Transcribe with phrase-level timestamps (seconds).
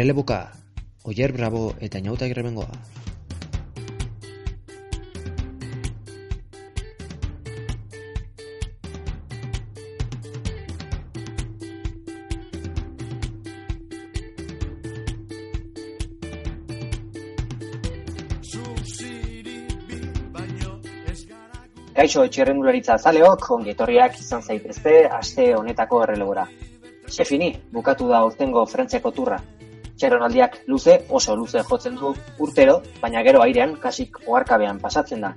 [0.00, 0.50] Erreleboka,
[1.04, 2.70] Oyer Bravo eta Inauta Grebengoa.
[21.92, 26.48] Kaixo etxerrendularitza azaleok, ongi etorriak izan zaitezte aste honetako errelebora.
[27.12, 29.42] Xefini, bukatu da urtengo Frentziako turra.
[30.00, 35.34] Txerronaldiak luze, oso luze jotzen du urtero, baina gero airean kasik oarkabean pasatzen da.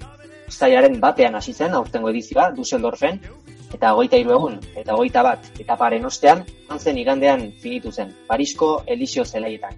[0.50, 3.18] Zaiaren batean hasi zen aurtengo edizioa Dusseldorfen,
[3.76, 8.70] eta hogeita hiru egun, eta hogeita bat, eta paren ostean, hantzen igandean finitu zen, Parisko
[8.88, 9.76] Elisio zelaietan.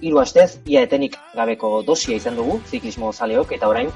[0.00, 3.88] Hiru astez, ia etenik gabeko dosia izan dugu, ziklismo zaleok, eta orain,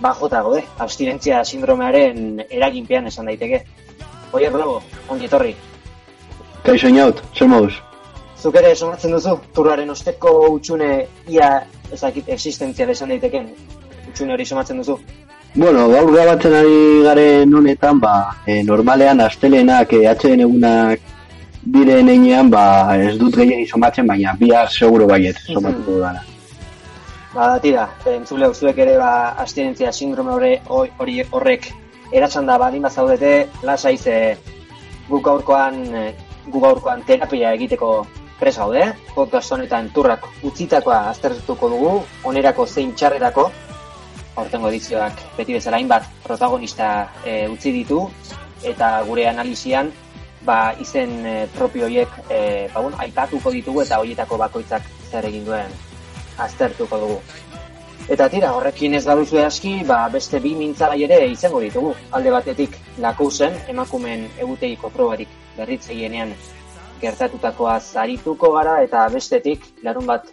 [0.00, 3.62] bajota gode, abstinentzia sindromearen eraginpean esan daiteke.
[4.32, 5.54] Oier Bravo, ongi etorri.
[6.66, 7.76] Kaixo inaut, zer moduz?
[8.40, 10.90] Zuk ere somatzen duzu, turraren osteko utxune
[11.28, 11.48] ia
[11.92, 13.50] ezakit existentzia esan daiteken
[14.08, 14.96] utxune hori somatzen duzu.
[15.54, 18.12] Bueno, gaur gabatzen ari garen honetan, ba,
[18.46, 21.02] e, normalean astelenak e, atxeden egunak
[21.74, 22.62] diren einean, ba,
[22.96, 26.22] ez dut gehien somatzen, baina bihar seguro baiet somatuko dara.
[27.34, 29.10] Ba, tira, entzule zuek ere ba,
[29.42, 31.68] abstinentzia sindrome hori, hori horrek
[32.12, 34.16] eratxan da badin zaudete, lasaiz e,
[35.10, 35.84] guk aurkoan
[36.50, 37.90] guk aurkoan terapia egiteko
[38.40, 41.90] presa gaude, podcast honetan turrak utzitakoa aztertuko dugu,
[42.24, 43.50] onerako zein txarrerako,
[44.40, 48.06] aurtengo edizioak beti bezala hainbat protagonista e, utzi ditu,
[48.64, 49.92] eta gure analizian,
[50.46, 52.40] ba, izen e, propio horiek e,
[52.72, 55.76] ba, bueno, aipatuko ditugu eta horietako bakoitzak zer egin duen
[56.40, 57.18] aztertuko dugu.
[58.10, 61.92] Eta tira, horrekin ez gaduzu aski, ba, beste bi mintzagai ere izango ditugu.
[62.16, 65.28] Alde batetik, lakousen, emakumen egutegiko probarik
[65.58, 66.32] berritzeienean
[67.00, 70.28] gertatutakoa zarituko gara, eta bestetik, larun bat,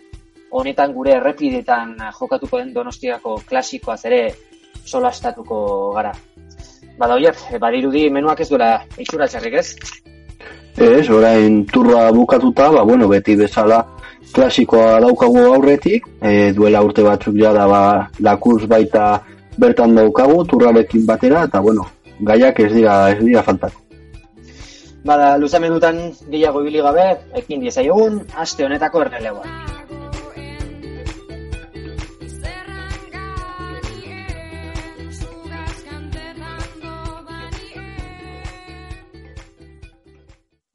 [0.52, 4.22] honetan gure errepidetan jokatuko den donostiako klasikoaz ere
[4.86, 5.60] solastatuko
[5.96, 6.14] gara.
[6.98, 9.68] Bada horiek, badirudi menuak ez duela itxura txarrik ez?
[10.78, 13.82] Ez, orain turra bukatuta, ba, bueno, beti bezala
[14.34, 17.82] klasikoa daukagu aurretik, e, duela urte batzuk ja da ba,
[18.20, 19.08] lakuz baita
[19.58, 21.88] bertan daukagu, turrarekin batera, eta bueno,
[22.22, 23.87] gaiak ez dira, ez dira faltako.
[25.08, 27.04] Bada, luzamendutan gehiago ibili gabe,
[27.40, 29.46] ekin diezaiogun, aste honetako errelegoa.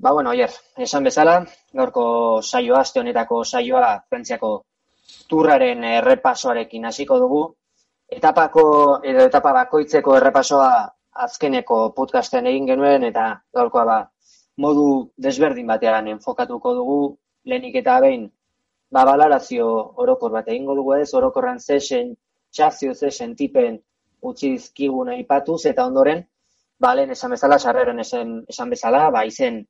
[0.03, 0.51] Ba, bueno, oier,
[0.87, 1.35] esan bezala,
[1.77, 2.07] gaurko
[2.43, 4.55] saioa, aste honetako saioa, Frentziako
[5.29, 7.43] turraren errepasoarekin hasiko dugu.
[8.09, 8.65] Etapako,
[9.13, 10.73] edo etapa bakoitzeko errepasoa
[11.29, 14.01] azkeneko podcasten egin genuen, eta gaurkoa ba,
[14.59, 16.99] modu desberdin batean enfokatuko dugu,
[17.45, 18.27] lehenik eta behin,
[18.93, 19.69] ba, balarazio
[20.05, 22.15] orokor bat egingo dugu ez, orokorran zesen,
[22.53, 23.79] txazio zesen tipen
[24.23, 26.23] utzi dizkigun aipatuz, eta ondoren,
[26.79, 29.63] ba, lehen esan bezala, sarreren esan, esan bezala, ba, izen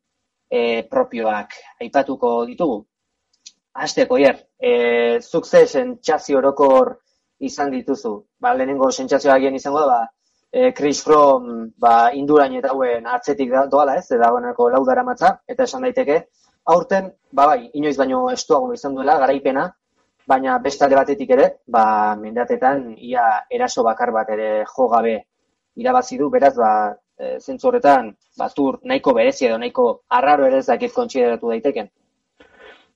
[0.50, 2.82] e, propioak aipatuko ditugu.
[3.84, 4.72] Azteko, hier, e,
[5.20, 6.98] zuk ze sentsazio orokor
[7.40, 8.12] izan dituzu.
[8.40, 10.00] Ba, lehenengo sentsazioa izango da, ba,
[10.52, 15.64] e, Chris Froome ba, indurain eta hauen atzetik doala ez, eta goneko laudara matza, eta
[15.64, 16.18] esan daiteke,
[16.74, 19.70] aurten, ba, bai, inoiz baino estuago izan duela, garaipena,
[20.28, 21.84] baina beste alde batetik ere, ba,
[22.20, 25.16] mendatetan, ia eraso bakar bat ere jo gabe
[25.80, 29.88] irabazi du, beraz, ba, e, zentzu horretan, batur nahiko berezi edo nahiko
[30.20, 31.88] arraro ere ez dakit kontsideratu daiteken.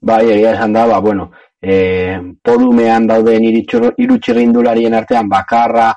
[0.07, 1.31] Bai, egia esan da, ba, bueno,
[1.61, 5.95] e, podumean dauden irutxirrindularien artean bakarra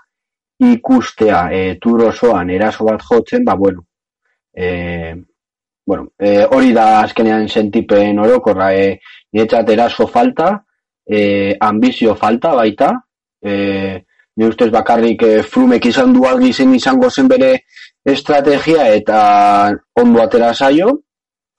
[0.59, 3.85] ikustea e, tur osoan eraso bat jotzen, ba, bueno,
[4.53, 5.15] e,
[5.85, 8.99] bueno e, hori da azkenean sentipen orokorra, e,
[9.33, 10.51] niretzat eraso falta,
[11.07, 12.91] e, ambizio falta baita,
[13.41, 14.03] e,
[14.35, 17.53] ni ustez bakarrik e, frumek izan du algi zen izango zen bere
[18.05, 19.19] estrategia eta
[19.99, 20.93] ondo atera zaio,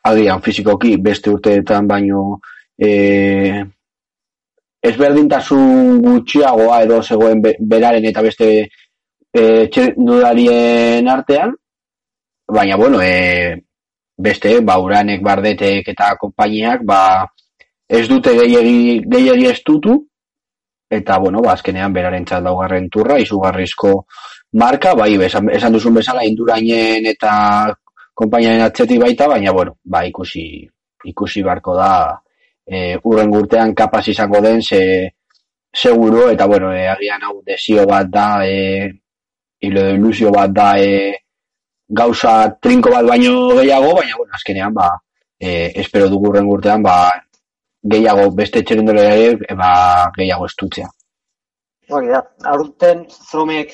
[0.05, 2.41] agian fizikoki beste urteetan baino
[2.81, 3.65] e,
[4.81, 8.51] ezberdintasun gutxiagoa edo zegoen beraren eta beste
[9.33, 11.55] e, artean,
[12.47, 13.63] baina bueno, e,
[14.17, 17.27] beste, ba, uranek, bardetek eta konpainiak, ba,
[17.89, 19.97] ez dute gehiagi, gehiagi estutu,
[20.91, 23.95] eta, bueno, ba, azkenean beraren txaldaugarren turra, izugarrizko
[24.61, 27.33] marka, bai, esan, esan duzun bezala, indurainen eta
[28.15, 30.45] konpainiaren atzetik baita, baina, bueno, ba, ikusi,
[31.07, 31.93] ikusi barko da,
[32.67, 34.83] e, urren gurtean kapaz izango den, ze,
[35.73, 38.91] seguro, eta, bueno, e, agian hau desio bat da, e,
[39.61, 41.25] ilusio bat da, e,
[41.89, 44.93] gauza trinko bat baino gehiago, baina, bueno, azkenean, ba,
[45.39, 47.11] e, espero dugu urren gurtean, ba,
[47.83, 49.73] gehiago beste txerindole ere ba,
[50.17, 50.89] gehiago estutzea.
[51.91, 52.23] Hori da,
[52.53, 53.73] aurten Fromek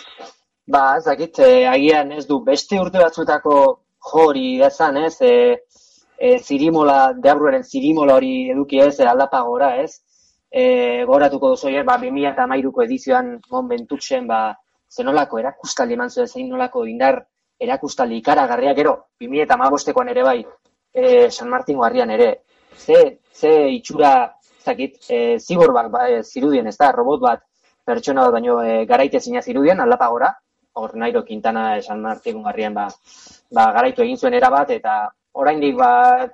[0.67, 3.57] ba, ez dakit, eh, agian ez du beste urte batzutako
[4.13, 5.33] jori dezan, ez, e,
[6.19, 10.01] e, zirimola, deabruaren zirimola hori eduki ez, e, aldapa gora, ez,
[10.51, 12.47] e, goratuko duzu, ba, 2000 eta
[12.85, 13.69] edizioan mon
[14.27, 14.55] ba,
[14.97, 17.21] zenolako erakustaldi eman zuen, zein nolako indar
[17.61, 20.39] erakustaldi ikaragarria gero, 2000 eta magostekoan ere bai,
[20.93, 22.31] e, San Martin guarrian ere,
[22.77, 24.13] ze, ze itxura,
[24.65, 27.45] zakit, e, zibor bat, ba, e, zirudien, ez da, robot bat,
[27.87, 30.33] pertsona bat baino e, garaite zina zirudien, aldapagora,
[30.77, 32.89] hor Nairo Quintana esan martikun garrien, ba,
[33.53, 34.97] ba, garaitu egin zuen erabat, eta
[35.37, 35.91] oraindik ba,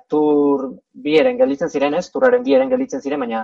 [0.09, 0.69] tur
[1.05, 3.43] bieren gelditzen ziren ez, turaren bieren gelditzen ziren, baina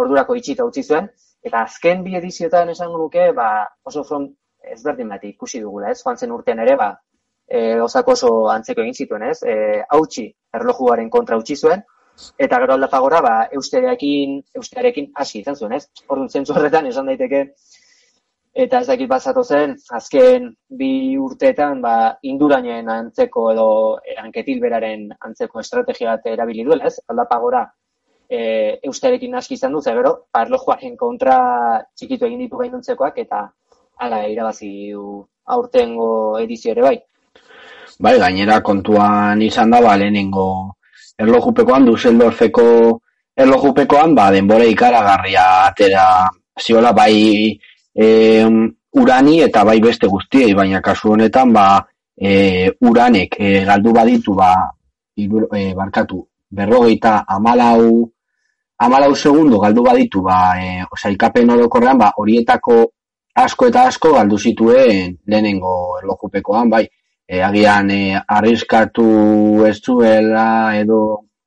[0.00, 1.08] ordurako itxita utzi zuen,
[1.44, 3.48] eta azken bi edizioetan esango nuke, ba,
[3.84, 4.32] oso front
[4.72, 6.92] ezberdin bat ikusi dugula, ez, joan zen urtean ere, ba,
[7.48, 11.82] e, osako oso antzeko egin zituen, ez, e, hautsi erlojuaren kontra utzi zuen,
[12.38, 15.88] eta gero aldapagora, ba, eustearekin, eustearekin hasi izan zuen, ez?
[16.08, 17.44] Orduan zentzu horretan esan daiteke,
[18.64, 23.68] eta ez dakit bazatu zen, azken bi urteetan, ba, indurainen antzeko edo
[24.22, 27.00] anketil beraren antzeko estrategia bat erabili duela, ez?
[27.10, 27.64] Aldapagora,
[28.28, 31.36] e, eustearekin hasi izan du, gero, parlojoaren kontra
[31.96, 33.48] txikitu egin ditu gainontzekoak, eta
[33.98, 36.98] ala irabazi du aurtengo edizio ere bai.
[38.00, 40.46] Bai, gainera kontuan izan da, ba, lehenengo
[41.18, 42.66] erlojupekoan, Dusseldorfeko
[43.36, 46.06] erlojupekoan, ba, denbora ikaragarria atera
[46.58, 47.54] ziola bai
[47.94, 48.06] e,
[48.98, 51.84] urani eta bai beste guztiei, baina kasu honetan, ba,
[52.18, 54.54] e, uranek e, galdu baditu, ba,
[55.16, 58.10] iru, e, barkatu, berrogeita amalau,
[58.78, 62.90] amalau segundo galdu baditu, ba, e, oza, ikapen orokorrean, ba, horietako
[63.34, 66.84] asko eta asko galdu zituen lehenengo erlojupekoan, bai,
[67.28, 71.00] e, agian e, arriskatu ez zuela edo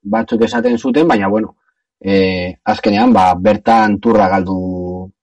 [0.04, 1.56] batzuk esaten zuten, baina bueno,
[2.00, 4.58] e, azkenean ba, bertan turra galdu,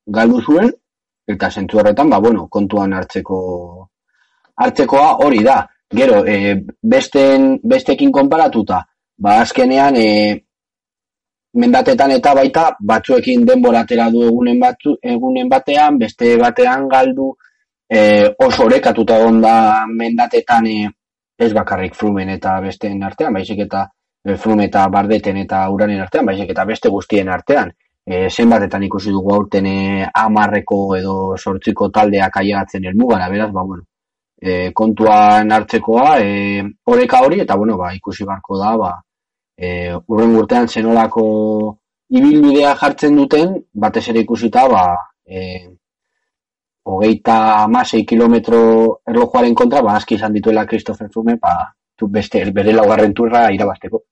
[0.07, 0.73] galdu zuen,
[1.29, 3.39] eta zentzu horretan, ba, bueno, kontuan hartzeko
[4.57, 5.63] hartzekoa hori da.
[5.95, 8.81] Gero, e, besten, bestekin konparatuta,
[9.19, 10.09] ba, azkenean, e,
[11.55, 17.31] mendatetan eta baita, batzuekin denbora atera du egunen, batzu, egunen batean, beste batean galdu,
[17.89, 18.01] e,
[18.47, 19.55] oso orekatuta onda
[19.87, 20.79] mendatetan e,
[21.39, 23.87] ez bakarrik frumen eta besteen artean, baizik eta
[24.25, 27.73] e, frume eta bardeten eta uranen artean, baizik eta beste guztien artean.
[28.05, 29.79] E, zenbatetan ikusi dugu aurten e,
[30.21, 33.87] amarreko edo sortziko taldeak aiagatzen elmugara, beraz, ba, bueno,
[34.41, 38.93] e, kontuan hartzekoa, e, oreka hori, eta, bueno, ba, ikusi barko da, ba,
[39.57, 41.25] e, urren urtean zenolako
[42.15, 44.85] ibilbidea jartzen duten, batez ere ikusita, ba,
[45.27, 45.45] e,
[46.85, 48.61] hogeita amasei kilometro
[49.09, 51.55] erlojuaren kontra, ba, aski izan dituela Christopher Froome, ba,
[51.97, 54.03] tu beste, bere laugarren turra irabazteko.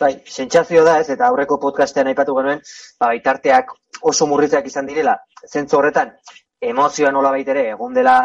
[0.00, 2.60] Bai, sentsazio da ez, eta aurreko podcastean aipatu genuen,
[3.00, 3.72] ba, itarteak
[4.10, 5.16] oso murritzeak izan direla,
[5.48, 6.12] zentzu horretan,
[6.60, 8.16] emozioa nola baitere, egun dela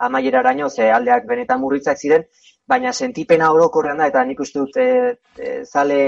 [0.00, 2.24] amaiera araño, ze aldeak benetan murritzak ziren,
[2.70, 4.88] baina sentipena orokorrean da, eta nik uste dut e,
[5.36, 6.00] e, zale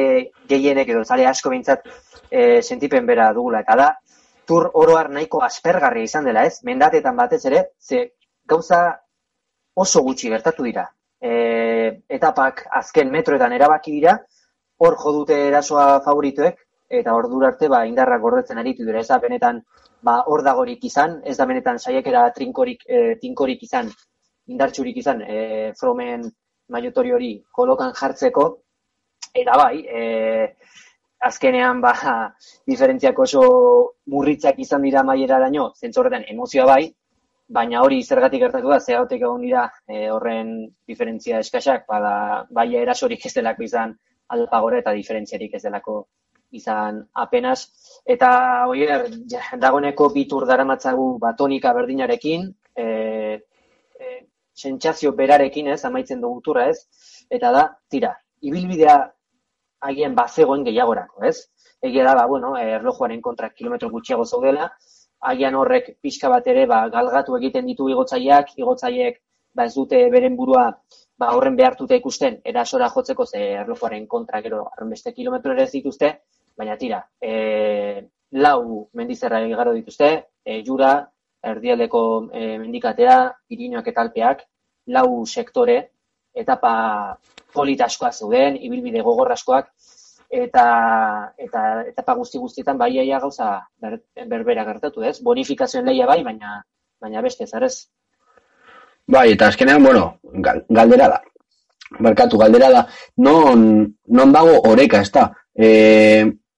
[0.48, 1.86] gehienek edo zale asko bintzat
[2.30, 3.88] e, sentipen bera dugula, eta da,
[4.46, 6.60] tur oroar nahiko aspergarria izan dela, ez?
[6.68, 8.02] Mendatetan batez ere, ze
[8.48, 8.82] gauza
[9.84, 10.86] oso gutxi gertatu dira.
[11.22, 11.32] E,
[12.18, 14.18] etapak azken metroetan erabaki dira,
[14.82, 16.58] hor jodute erasoa favorituek,
[16.92, 19.00] eta hor arte ba, indarrak gordetzen aritu dira.
[19.00, 19.62] Ez da benetan
[20.02, 23.90] ba, hor dagorik izan, ez da benetan saiakera trinkorik, e, tinkorik izan,
[24.48, 26.28] indartxurik izan, e, fromen
[26.68, 28.46] maiotori hori kolokan jartzeko,
[29.34, 30.02] eta bai, e,
[31.22, 31.92] azkenean ba
[32.66, 33.42] diferentziak oso
[34.06, 36.82] murritzak izan dira maieraraino, zentzorretan emozioa bai,
[37.48, 40.54] baina hori zergatik gertatu da, zehautek egon dira e, horren
[40.88, 43.94] diferentzia eskasak, bada bai erasorik ez delako izan
[44.32, 46.06] alpagora eta diferentziarik ez delako
[46.52, 47.66] izan apenas.
[48.14, 48.30] Eta
[48.68, 49.06] oier,
[49.60, 52.86] dagoeneko bitur daramatzagu batonika berdinarekin, e,
[54.54, 56.78] sentsazio berarekin ez, amaitzen dugu turra ez,
[57.30, 58.96] eta da, tira, ibilbidea
[59.88, 61.36] agian bazegoen gehiagorako, ez?
[61.82, 64.70] Egia da, ba, bueno, erlojuaren kontra kilometro gutxiago zaudela,
[65.32, 69.20] agian horrek pixka bat ere, ba, galgatu egiten ditu igotzaileak, igotzaileek
[69.54, 70.64] ba, ez dute beren burua
[71.18, 75.72] ba, horren behartuta ikusten, erasora jotzeko, ze erlojuaren kontra gero arren beste kilometro ere ez
[75.74, 76.12] dituzte,
[76.58, 80.12] baina tira, e, lau mendizerra igaro dituzte,
[80.44, 80.92] e, jura,
[81.42, 83.16] erdialdeko e, mendikatea,
[83.50, 84.44] irinoak eta alpeak,
[84.94, 85.78] lau sektore,
[86.34, 86.74] etapa
[87.52, 89.72] politaskoa zeuden, ibilbide gogorraskoak,
[90.32, 90.66] eta,
[91.36, 95.18] eta etapa guzti guztietan bai aia gauza ber, berbera gertatu, ez?
[95.20, 96.62] Bonifikazioen leia bai, baina
[97.02, 97.88] baina beste, zarez?
[99.10, 100.18] Bai, eta azkenean, bueno,
[100.70, 101.18] galdera da.
[101.98, 102.84] Barkatu, galdera da.
[103.18, 103.64] Non,
[104.08, 105.26] non dago oreka, ez da?
[105.52, 105.68] E,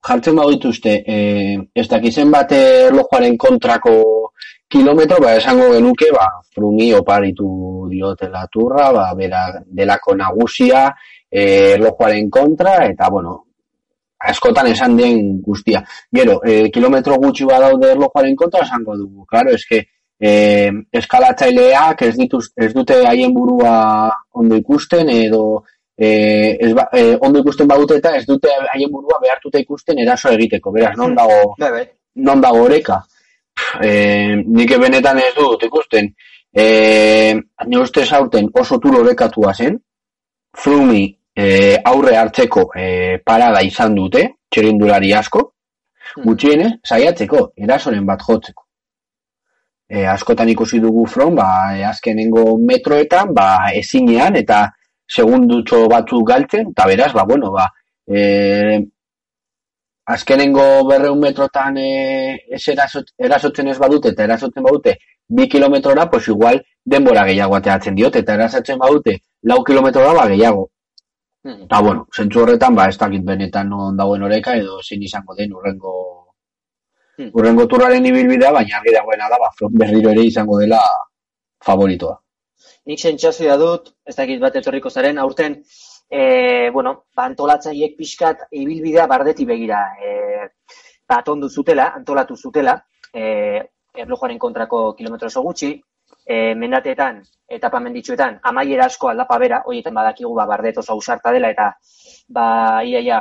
[0.04, 1.16] jartzen bau dituzte, e,
[1.74, 2.60] ez dakizen bate
[2.90, 3.94] erlojuaren kontrako
[4.68, 10.88] kilometro, ba, esango genuke, ba, frumi oparitu diotela turra, ba, bera, delako nagusia,
[11.30, 13.38] e, erlojuaren kontra, eta, bueno,
[14.18, 15.84] askotan esan den guztia.
[16.12, 19.26] Gero, e, kilometro gutxi badaude erlojuaren kontra, esango dugu.
[19.30, 19.84] Claro, eske,
[20.18, 23.74] e, eskalatzaileak ez, dituz, ez dute haien burua
[24.32, 25.64] ondo ikusten edo
[25.96, 26.08] e,
[26.58, 30.72] ez ba, e, ondo ikusten badute eta ez dute haien burua behartuta ikusten eraso egiteko,
[30.74, 31.18] beraz, non hmm.
[31.18, 31.82] dago,
[32.14, 33.02] non dago oreka.
[33.82, 33.90] E,
[34.44, 36.12] nik benetan ez dut ikusten.
[36.54, 36.64] E,
[37.66, 39.78] ne uste zauten oso tur orekatua zen,
[40.54, 41.46] Frumi e,
[41.84, 45.48] aurre hartzeko e, parada izan dute, txerindulari asko,
[46.14, 46.28] hmm.
[46.28, 48.64] gutxienez, saiatzeko, erasoren bat jotzeko
[49.88, 51.48] e, askotan ikusi dugu front, ba,
[51.90, 54.66] azkenengo metroetan, ba, ezinean, eta
[55.10, 57.68] segundutxo batzu galtzen, eta beraz, ba, bueno, ba,
[58.08, 58.80] e,
[60.04, 66.60] azkenengo berreun metrotan e, ez erasotzen ez badute, eta erasotzen badute, bi kilometrora, pues igual,
[66.84, 70.68] denbora gehiago ateatzen diote, eta erasotzen badute, lau kilometrora, ba, gehiago.
[71.44, 71.62] Hmm.
[71.64, 75.52] Eta, bueno, zentzu horretan, ba, ez dakit benetan non dagoen oreka, edo zin izango den
[75.52, 75.94] urrengo
[77.14, 77.30] Hmm.
[77.38, 80.80] Urrengo turraren ibilbidea, baina argi dagoena da, ba, berriro ere izango dela
[81.62, 82.16] favoritoa.
[82.90, 85.60] Nik sentsazioa dut, ez dakit bat etorriko zaren, aurten,
[86.14, 89.80] e, bueno, antolatzaiek pixkat ibilbidea bardeti begira.
[89.98, 90.10] E,
[91.08, 92.76] ba, atondu zutela, antolatu zutela,
[93.12, 93.24] e,
[94.04, 95.72] erlojuaren kontrako kilometro oso gutxi,
[96.24, 97.18] e, mendateetan,
[97.58, 101.72] etapa menditxuetan, amaiera asko aldapa bera, horietan badakigu, ba, bardet oso ausarta dela, eta
[102.28, 102.46] ba,
[102.86, 103.18] ia, ia,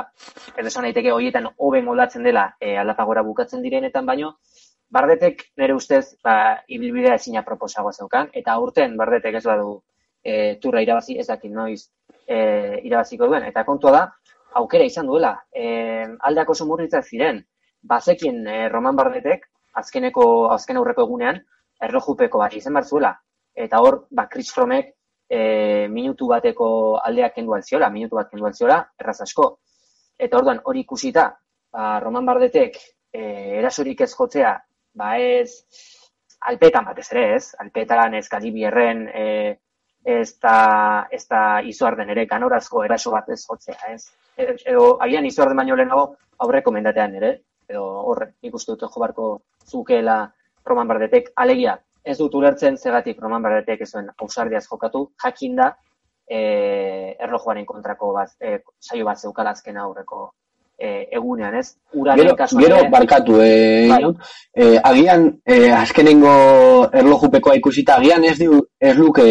[0.54, 4.36] ez esan daiteke horietan hobe moldatzen dela e, aldapagora bukatzen direnetan baino,
[4.94, 9.80] bardetek nire ustez, ba, ibilbidea ezina proposagoa zeukan, eta urten bardetek ez badu
[10.24, 11.84] e, turra irabazi, ez dakit noiz
[12.26, 14.04] e, irabaziko duen, eta kontua da,
[14.60, 15.66] aukera izan duela, e,
[16.28, 17.42] aldeako sumurritzak ziren,
[17.82, 19.46] bazekin e, Roman Bardetek,
[19.80, 21.40] azkeneko, azken aurreko egunean,
[21.84, 23.12] errojupeko bat izan zuela,
[23.54, 24.94] eta hor, ba, Chris Fromek
[25.28, 26.68] e, minutu bateko
[27.04, 29.58] aldeak kendu altziola, minutu bat kendu altziola, erraz asko.
[30.18, 31.28] Eta orduan hori ikusita,
[31.72, 32.78] ba, Roman Bardetek
[33.12, 34.54] e, erasorik ez jotzea,
[34.94, 35.64] ba ez,
[36.50, 39.24] alpetan batez ere ez, alpetan ez kalibierren, e,
[40.04, 44.04] ez da, ez da izuarden ere ganorazko eraso bat ez jotzea, ez.
[44.36, 47.32] Edo, agian izuarden baino lehenago aurreko mendatean ere,
[47.70, 49.28] edo horre, ikustu dut jo barko
[49.64, 50.18] zukela
[50.66, 55.72] Roman Bardetek, alegia, ez dut ulertzen zegatik Roman Barretek ez zuen ausardiaz jokatu, jakin da
[56.28, 56.38] e,
[57.18, 60.26] erlojuaren kontrako bat, e, saio bat zeukala azken aurreko
[60.76, 61.76] e, egunean, ez?
[61.92, 64.02] gero, gero barkatu, e, bai.
[64.52, 66.34] e, agian e, azkenengo
[66.92, 69.28] erlojupekoa ikusita, agian ez, du, ez luke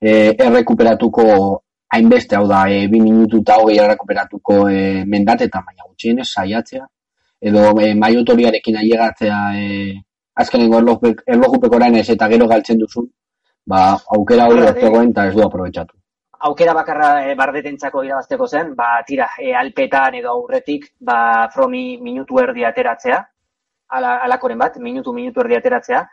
[0.00, 1.24] e, errekuperatuko
[1.94, 6.86] hainbeste, hau da, e, bi minutu eta hogei errekuperatuko e, mendate eta maia gutxienez, saiatzea,
[7.40, 9.94] edo e, maiotoriarekin aiegatzea e,
[10.38, 10.80] azkenengo
[11.26, 13.08] erlojupeko ez eta gero galtzen duzu,
[13.66, 15.94] ba, aukera hori zegoen eta ez du aprobetsatu.
[16.48, 22.38] Aukera bakarra e, bardetentzako irabazteko zen, ba, tira, e, alpetan edo aurretik, ba, fromi minutu
[22.38, 23.18] erdi ateratzea,
[23.98, 26.04] ala, alakoren bat, minutu minutu erdi ateratzea,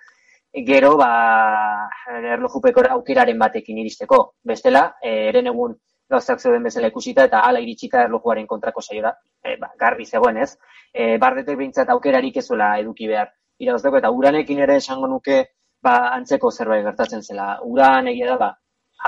[0.64, 4.36] gero, ba, erlojupeko aukeraren batekin iristeko.
[4.44, 5.76] Bestela, e, eren egun
[6.10, 9.12] gauzak zeuden bezala ikusita eta ala iritsita erlojuaren kontrako saiora,
[9.44, 10.56] e, ba, garbi zegoen ez.
[10.94, 15.42] E, bardetek behintzat aukerarik ezuela eduki behar irabazteko, eta uranekin ere esango nuke
[15.84, 17.60] ba, antzeko zerbait gertatzen zela.
[17.64, 18.52] Uran egia da, ba,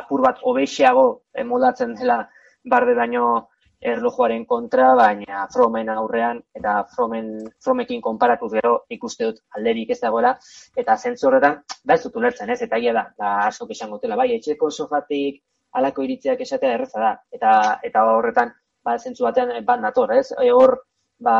[0.01, 1.08] apur bat obeixiago
[1.46, 2.22] emoldatzen dela
[2.68, 3.50] barde baino
[3.81, 7.29] erlojuaren kontra, baina fromen aurrean, eta fromen,
[7.63, 10.34] fromekin konparatuz gero ikuste dut alderik ez dagoela,
[10.75, 14.17] eta zentzu horretan, da ez dut ulertzen, ez, eta egia da, da asko esango dela,
[14.17, 15.43] bai, etxeko sofatik
[15.77, 17.53] alako iritziak esatea erreza da, eta
[17.86, 18.53] eta horretan,
[18.84, 20.79] ba, zentzu batean, bat nator, ez, e, hor,
[21.22, 21.38] ba,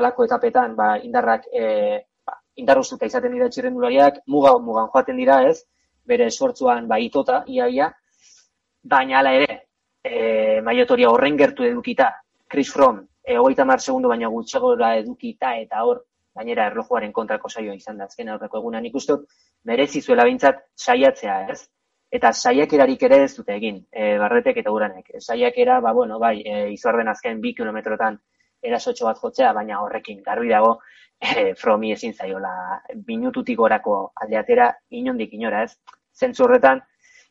[0.00, 2.00] alako etapetan, ba, indarrak e,
[2.60, 5.62] indarrozuta izaten dira txirrendulariak, muga mugan joaten dira, ez?
[6.10, 7.90] Bere esfortzuan ba itota iaia,
[8.94, 9.58] baina hala ere,
[10.04, 12.12] e, maiotoria horren gertu edukita,
[12.48, 16.04] Chris Fromm, e, hogeita mar segundu baina gutxegora edukita eta hor,
[16.36, 19.26] gainera erlojuaren kontrako saioa izan da azken aurreko egunan ikustut,
[19.64, 21.60] merezi zuela bintzat saiatzea, ez?
[22.10, 25.12] eta saiakerarik ere ez dute egin, e, barretek eta uranek.
[25.20, 28.18] Saiakera, ba, bueno, bai, e, izorben azken bi kilometrotan
[28.66, 30.80] erasotxo bat jotzea, baina horrekin garbi dago,
[31.20, 32.52] e, fromi ezin zaiola
[33.06, 35.76] minututik gorako aldeatera, inondik inora ez.
[36.18, 36.82] Zentzu horretan,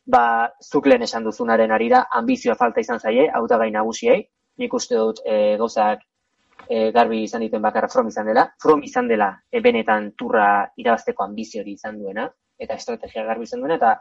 [0.06, 4.22] ba, zuklen esan duzunaren arira, ambizioa falta izan zaie, hautagai nagusiei,
[4.58, 6.02] nik uste dut e, gauzak
[6.68, 11.24] e, garbi izan dituen bakarra from izan dela, from izan dela e, benetan turra irabazteko
[11.24, 12.28] ambiziori izan duena,
[12.58, 13.94] eta estrategia garbi izan duena, eta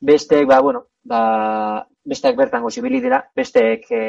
[0.00, 1.22] besteek, ba, bueno, ba,
[2.04, 4.04] besteak bertan gozibili dira, besteek, e,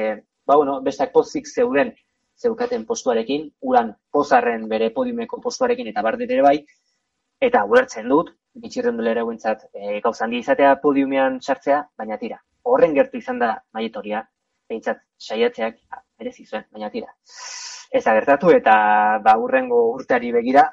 [0.48, 1.94] ba, bueno, besteak pozik zeuden
[2.40, 6.58] zeukaten postuarekin, uran pozarren bere podiumeko postuarekin eta bardet ere bai,
[7.44, 13.18] eta ulertzen dut, bitxirren dulera guentzat, e, gauzan izatea podiumean sartzea, baina tira, horren gertu
[13.18, 14.24] izan da maietoria,
[14.70, 15.80] behintzat saiatzeak
[16.20, 17.10] merezi zuen, baina tira.
[17.92, 18.76] Ez agertatu eta
[19.26, 20.66] ba urrengo urteari begira,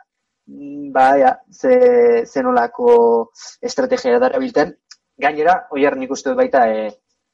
[0.48, 3.30] mm, ba, ja, ze, zenolako
[3.62, 4.40] estrategia dara
[5.18, 6.90] Gainera, oier nik uste dut baita e,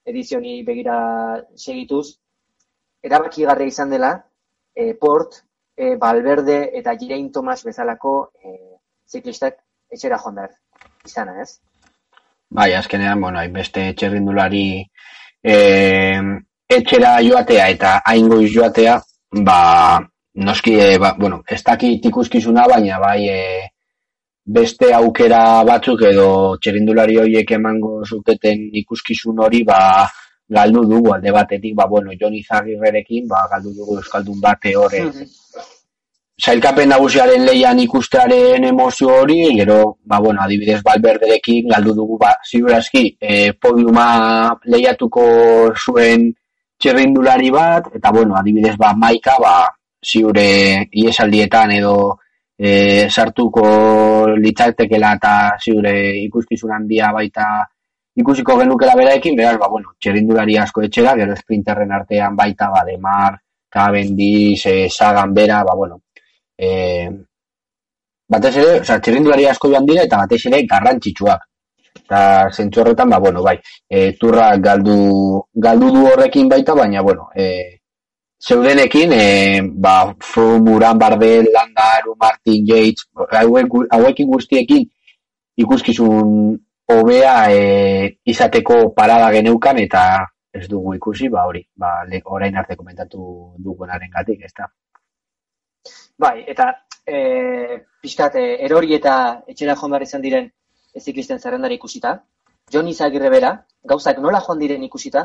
[0.07, 0.97] edizioni begira
[1.57, 2.19] segituz,
[3.03, 4.13] erabakigarria izan dela,
[4.75, 5.41] e, Port,
[5.77, 8.55] e, Balberde eta Girein Tomas bezalako e,
[9.11, 9.59] ziklistak
[9.93, 10.51] etxera joan behar
[11.07, 11.59] izana, ez?
[12.53, 14.67] Bai, azkenean, bueno, beste etxerrindulari
[15.43, 15.57] e,
[16.69, 18.99] etxera joatea eta aingoiz joatea,
[19.49, 19.61] ba,
[20.35, 23.69] noski, e, ba, bueno, ez dakit ikuskizuna, baina bai, e,
[24.45, 29.79] beste aukera batzuk edo txerindulari horiek emango zuketen ikuskizun hori ba
[30.51, 35.31] galdu dugu alde batetik ba bueno Jon Izagirrerekin ba galdu dugu euskaldun bate hori mm
[36.41, 43.05] Zailkapen nagusiaren leian ikustearen emozio hori, gero, ba, bueno, adibidez balberderekin, galdu dugu, ba, ziurazki,
[43.21, 44.07] e, podiuma
[44.65, 45.27] lehiatuko
[45.77, 46.31] zuen
[46.81, 49.55] txerrindulari bat, eta, bueno, adibidez, ba, maika, ba,
[50.03, 51.97] ziure iesaldietan edo
[52.59, 53.67] e, sartuko
[54.35, 57.47] litzatekela eta ziure ikuskizun handia baita
[58.19, 63.37] ikusiko genukela beraekin, beraz, ba, bueno, txerindulari asko etxera, gero sprinterren artean baita, ba, Demar,
[63.69, 66.01] Cavendish, e, Sagan bera, ba, bueno,
[66.63, 67.11] e,
[68.33, 71.49] batez ere, oza, txerindulari asko joan dira, eta batez ere, garrantzitsuak.
[72.03, 73.59] Eta zentzu horretan, ba, bueno, bai,
[73.91, 74.97] e, turra galdu,
[75.67, 77.47] galdu du horrekin baita, baina, bueno, e,
[78.43, 79.97] zeudenekin, e, ba,
[80.37, 84.89] Muran, Bardel, Landaru, Martin, Yates, hauekin guztiekin
[85.63, 86.57] ikuskizun
[86.93, 87.63] hobea e,
[88.25, 90.05] izateko parada geneukan eta
[90.53, 94.69] ez dugu ikusi, ba hori, ba, orain arte komentatu dugunaren gatik, ez da.
[96.23, 96.69] Bai, eta
[97.04, 99.15] e, pixkat, e, erori eta
[99.50, 100.45] etxera joan behar izan diren
[101.00, 102.13] eziklisten zerrendari ikusita,
[102.71, 103.50] Jon Izagirre bera,
[103.93, 105.25] gauzak nola joan diren ikusita,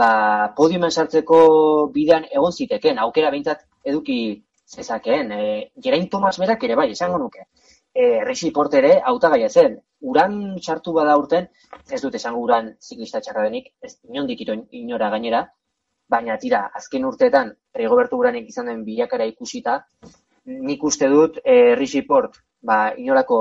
[0.00, 0.08] ba,
[0.56, 1.42] podiumen sartzeko
[1.94, 4.18] bidean egon ziteken, aukera behintzat eduki
[4.72, 5.32] zezakeen.
[5.36, 7.44] E, Gerain Tomas berak ere bai, esango nuke.
[7.92, 9.76] E, Rixi Portere autagaia zen.
[10.12, 11.50] Uran sartu bada urten,
[11.90, 15.44] ez dut esango uran ziklista txarra denik, ez inondik inora gainera,
[16.12, 19.78] baina tira, azken urteetan, Rigoberto Uranek izan den bilakara ikusita,
[20.44, 23.38] nik uste dut e, Rixi Port, ba, inolako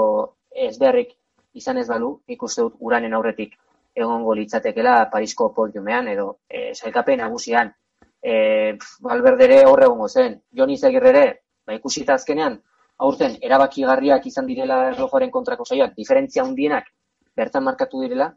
[0.51, 1.15] ez beharrik
[1.53, 3.57] izan ez balu, nik uste dut uranen aurretik
[3.95, 7.71] egongo litzatekela Parisko podiumean edo e, sailkapen nagusian.
[8.21, 8.33] E,
[9.03, 10.37] Valverdere horre egongo zen.
[10.55, 11.25] Joni Zagirrere,
[11.65, 12.59] ba, ikusita azkenean,
[13.01, 16.87] aurten erabakigarriak izan direla erlojoaren kontrako saioak, diferentzia hundienak
[17.35, 18.29] bertan markatu direla,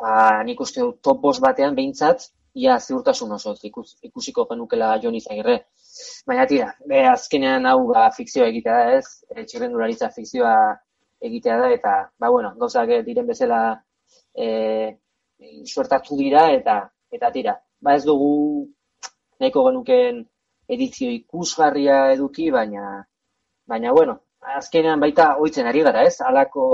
[0.00, 5.20] ba, nik uste dut top boss batean behintzat, ia ziurtasun oso ikus, ikusiko genukela Joni
[5.20, 5.58] Zagirre.
[6.26, 10.56] Baina tira, be, azkenean hau ba, fikzioa egitea da ez, e, txirrendularitza fikzioa
[11.22, 13.62] egitea da, eta, ba, bueno, gauzak diren bezala
[14.34, 14.98] e,
[15.64, 16.76] suertatu dira eta
[17.12, 17.54] eta tira.
[17.82, 18.68] Ba ez dugu
[19.40, 20.22] nahiko genuken
[20.68, 23.04] edizio ikusgarria eduki, baina
[23.68, 24.18] baina bueno,
[24.58, 26.20] azkenean baita ohitzen ari gara, ez?
[26.20, 26.66] Halako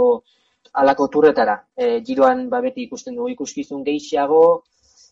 [0.72, 1.56] halako turretara.
[1.76, 4.42] E, giroan ba beti ikusten dugu ikuskizun gehiago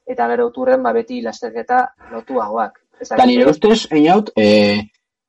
[0.07, 2.79] eta gero turren ba beti lasterketa lotuagoak.
[3.01, 4.87] Eta nire ustez, einaut, e,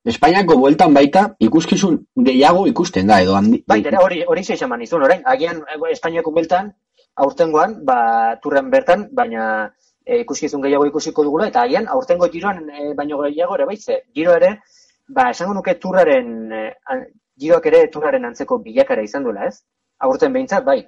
[0.08, 3.60] Espainiako bueltan baita ikuskizun gehiago ikusten da, edo handi.
[3.68, 5.60] Baita, hori, hori zeixan manizun, orain, agian
[5.90, 6.70] Espainiako bueltan
[7.24, 7.98] aurtengoan, ba,
[8.42, 9.44] turren bertan, baina
[10.06, 14.02] e, ikuskizun gehiago ikusiko dugula, eta agian, aurtengo giroan e, baino gehiago ere baitze.
[14.14, 14.54] Giro ere,
[15.08, 17.00] ba, esango nuke turraren, e,
[17.38, 19.60] giroak ere turraren antzeko bilakara izan duela, ez?
[20.06, 20.80] Aurten behintzat, bai.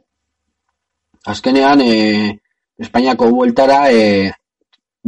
[1.35, 2.38] Azkenean, e,
[2.81, 4.31] Espainiako bueltara, e,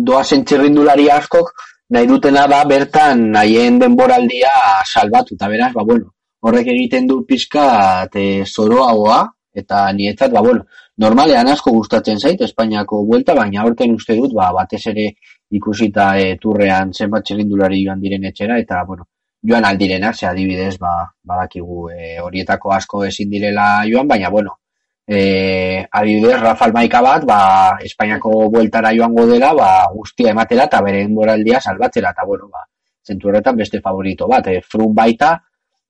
[0.08, 1.52] doa zentxerrindulari askok,
[1.94, 4.50] nahi dutena da bertan nahien denboraldia
[4.85, 6.12] salbatu, eta beraz, ba, bueno,
[6.44, 7.64] horrek egiten du pizka
[8.12, 9.22] e, zoroagoa,
[9.62, 10.66] eta nietzat, ba, bueno,
[11.04, 15.08] normalean asko gustatzen zait Espainiako buelta, baina aurten uste dut, ba, batez ere
[15.52, 19.08] ikusita e, turrean zenbat txerindulari joan diren etxera, eta, bueno,
[19.48, 24.58] joan aldirenak, ze adibidez, ba, badakigu e, horietako asko ezin direla joan, baina, bueno,
[25.06, 27.40] e, adibidez, Rafael Maika bat, ba,
[27.82, 32.64] Espainiako bueltara joango dela, ba, guztia ematera eta bere moraldia salbatzera, eta bueno, ba,
[33.06, 35.34] zentu horretan beste favorito bat, e, frun baita,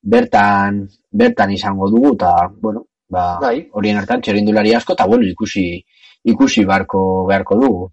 [0.02, 3.56] bertan, bertan izango dugu, eta, bueno, ba, Bai.
[3.72, 5.66] horien hartan txerindulari asko, eta bueno, ikusi,
[6.24, 7.90] ikusi beharko, beharko dugu.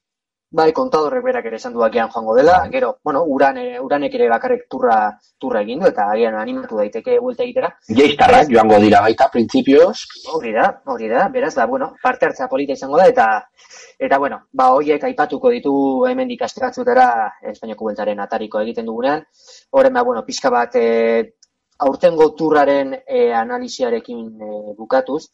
[0.49, 4.63] Bai, kontadorrek berak ere esan du agian joango dela, gero, bueno, uran, uranek ere bakarrik
[4.73, 4.95] turra,
[5.37, 7.69] turra egin du, eta agian animatu daiteke buelta egitera.
[7.99, 9.93] Geistarrak joango dira baita, printzipioz,
[10.33, 13.27] Hori da, hori da, beraz, ba, bueno, parte hartza polita izango da, eta,
[14.09, 15.73] eta bueno, ba, hoiek aipatuko ditu
[16.09, 17.09] hemen dikastratzutera
[17.53, 19.21] Espainiako bueltaren atariko egiten dugunean,
[19.69, 21.35] horren, ba, bueno, pixka bat, e,
[21.85, 25.27] aurtengo turraren e, analisiarekin e, bukatuz,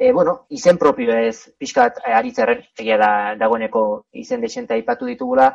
[0.00, 3.82] e, bueno, izen propio ez pixka bat e, aritzerren, egia da, dagoeneko
[4.16, 5.50] izen desente aipatu ditugula,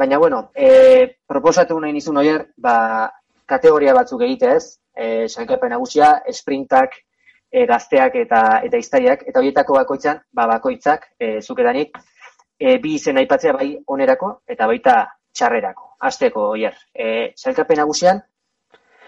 [0.00, 3.10] baina, bueno, e, proposatu nahi nizun oier, ba,
[3.44, 6.96] kategoria batzuk egitez, e, sailkapen nagusia, sprintak,
[7.52, 12.00] e, gazteak eta eta iztariak, eta horietako bakoitzan, ba, bakoitzak, e, zukedanik,
[12.56, 14.94] e, bi izen aipatzea bai onerako eta baita
[15.36, 15.90] txarrerako.
[16.08, 18.24] Azteko, oier, e, sailkapen nagusian,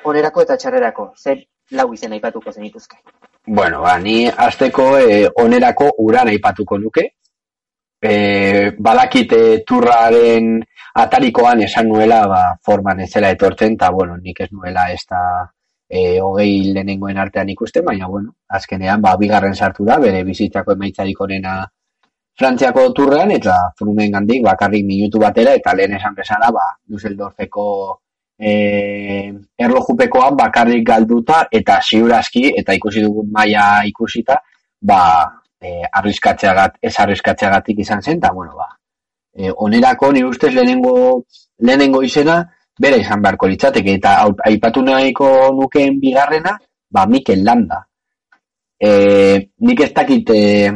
[0.04, 1.40] onerako eta txarrerako, zer
[1.80, 3.00] lau izen aipatuko zenituzke.
[3.46, 7.04] Bueno, ba, ni azteko eh, onerako uran aipatuko nuke.
[8.02, 10.56] E, badakit eh, turraren
[11.02, 15.20] atarikoan esan nuela ba, forman ez zela etortzen, eta bueno, nik ez nuela ez da
[15.88, 21.20] e, hogei lehenengoen artean ikusten, baina bueno, azkenean ba, bigarren sartu da, bere bizitzako emaitzarik
[21.28, 21.60] onena
[22.36, 27.64] Frantziako turrean, eta frumen gandik bakarrik minutu batera, eta lehen esan bezala, ba, Düsseldorfeko
[28.38, 34.36] e, erlojupekoan bakarrik galduta eta ziurazki eta ikusi dugun maila ikusita
[34.80, 35.00] ba
[35.60, 38.68] e, arriskatzeagat, ez arriskatzeagatik izan zen eta bueno ba
[39.34, 41.24] e, onerako ni ustez lehenengo
[41.58, 42.44] lehenengo izena
[42.78, 46.58] bere izan beharko litzateke eta aipatu nahiko nukeen bigarrena
[46.90, 47.82] ba Mikel Landa.
[48.78, 48.90] E,
[49.60, 50.70] nik ez dakit e,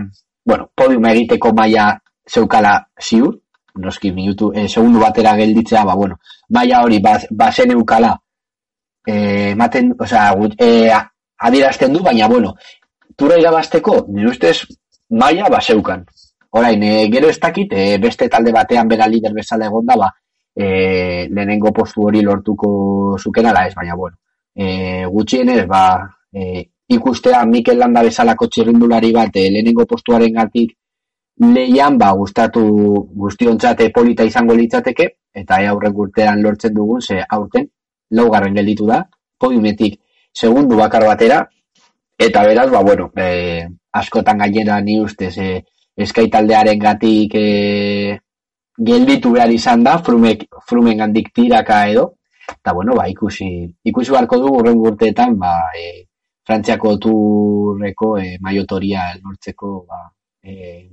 [0.45, 1.93] bueno, podiuma egiteko maila
[2.29, 3.37] zeukala ziur
[3.81, 8.15] noski minutu, e, segundu batera gelditzea, ba, bueno, maila hori baz, bazen eukala
[9.07, 10.91] eh, ematen, osea, gut, eh,
[11.39, 12.55] adierazten du, baina, bueno,
[13.17, 14.57] tura irabazteko, nire ustez,
[15.11, 16.05] maila baseukan.
[16.51, 20.11] Orain, eh, gero ez dakit, eh, beste talde batean bera lider bezala egonda, ba,
[20.55, 24.17] eh, lehenengo postu hori lortuko zukenala ez, baina, bueno,
[24.55, 25.85] eh, gutxienez, ba,
[26.33, 30.75] eh, ikustea Mikel Landa bezalako txirrindulari bat eh, lehenengo postuaren gatik
[31.41, 32.63] leian, ba, gustatu
[33.23, 35.09] guztiontzat eh, polita izango litzateke,
[35.43, 37.69] eta ea aurrek urtean lortzen dugun, ze aurten,
[38.11, 39.03] laugarren gelditu da,
[39.41, 39.99] podiumetik
[40.33, 41.41] segundu bakar batera,
[42.19, 45.63] eta beraz, ba, bueno, eh, askotan gainera ni ustez, eh,
[45.97, 48.19] eskai taldearen gatik eh,
[48.77, 52.07] gelditu behar izan da, frumek, frumen gandik tiraka edo,
[52.53, 53.51] eta bueno, ba, ikusi,
[53.85, 56.07] ikusi beharko dugu urren urteetan, ba, eh,
[56.51, 60.01] Frantziako turreko eh, maiotoria lortzeko, ba,
[60.43, 60.89] eh,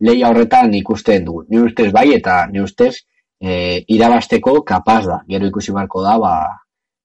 [0.00, 1.44] leia horretan ikusten dugu.
[1.48, 2.94] Ni ustez bai, eta ni ustez
[3.40, 5.20] e, irabasteko kapaz da.
[5.28, 6.34] Gero ikusi beharko da, ba,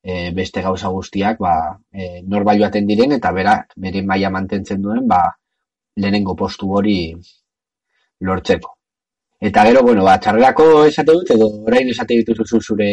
[0.03, 1.55] e, beste gauza guztiak, ba,
[1.93, 5.23] e, norbait joaten diren, eta bera, bere maila mantentzen duen, ba,
[5.97, 6.97] lehenengo postu hori
[8.21, 8.75] lortzeko.
[9.41, 12.89] Eta gero, bueno, ba, txarrerako esate dut, edo orain esate dituzu zu zure,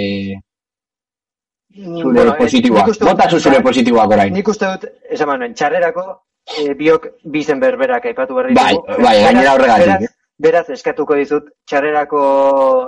[1.74, 2.88] zure Bueno, eh, positiboak.
[3.04, 4.32] Bota zu zure positiboak orain.
[4.32, 6.06] Nik uste dut, esan manuen, txarrerako,
[6.56, 9.02] e, biok bizen berberak aipatu berri Bai, ditugu.
[9.02, 10.14] bai, gainera horregatik, Beraz, eh?
[10.38, 12.22] beraz, eskatuko dizut, txarrerako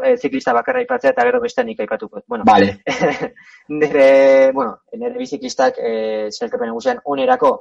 [0.06, 2.22] e, ziklista bakarra aipatzea eta gero beste nik aipatuko.
[2.28, 2.78] Bueno, Vale,
[3.80, 5.92] nire, bueno, nire biziklistak e,
[6.30, 7.52] zelkepen nagusian onerako,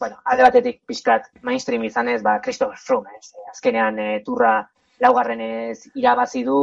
[0.00, 4.58] bueno, alde batetik pixkat mainstream izanez, ba, Christopher Froome, ez, e, azkenean e, turra
[5.00, 6.58] laugarrenez irabazi du,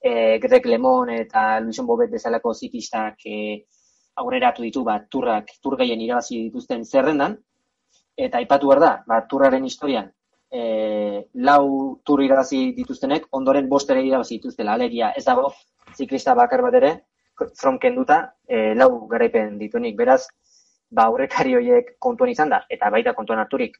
[0.00, 3.64] e, Greg Lemon eta Luison Bobet bezalako ziklistak e,
[4.16, 7.36] aurreratu ditu, ba, turrak, tur gehien irabazi dituzten zerrendan,
[8.16, 10.08] eta aipatu behar da, ba, turraren historian,
[10.50, 15.52] e, lau tur irabazi dituztenek, ondoren bost ere irabazi dituztela, alegia ez dago,
[15.96, 16.92] ziklista bakar bat ere,
[17.60, 20.22] from kenduta, e, lau garaipen ditunik, beraz,
[20.90, 23.76] ba, aurrekari horiek kontuan izan da, eta baita kontuan harturik,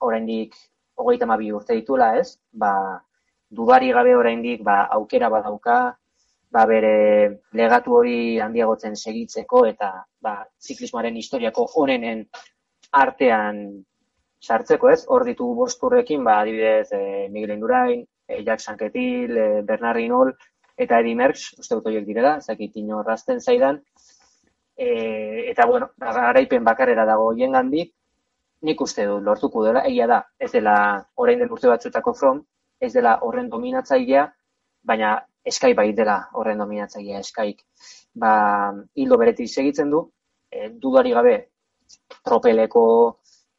[0.00, 0.54] oraindik
[1.00, 2.36] hogeita hamabi urte dituela, ez?
[2.52, 2.72] Ba,
[3.50, 5.78] dudari gabe oraindik ba, aukera badauka,
[6.54, 6.94] ba, bere
[7.56, 9.90] legatu hori handiagotzen segitzeko eta
[10.22, 12.24] ba, ziklismoaren historiako onenen
[12.90, 13.84] artean
[14.40, 15.04] sartzeko, ez?
[15.08, 21.00] Hor ditugu bosturrekin, ba, adibidez, e, Miguel Indurain, e, Jack Sanketil, e, Bernard Hinault, eta
[21.00, 23.82] Eddie Merckx, uste dut horiek direla, zakit inorrazten zaidan,
[24.76, 27.92] e, eta, bueno, ba, garaipen bakarrera dago hien gandik,
[28.62, 30.76] nik uste dut lortuko dela, egia da, ez dela
[31.16, 32.42] orain del urte batzutako from,
[32.80, 34.24] ez dela horren dominatzailea,
[34.84, 37.60] baina eskai bai dela horren dominatzailea eskaik.
[38.16, 38.32] Ba,
[38.96, 40.06] hildo beretik segitzen du,
[40.50, 41.49] e, dudari gabe
[42.24, 42.84] tropeleko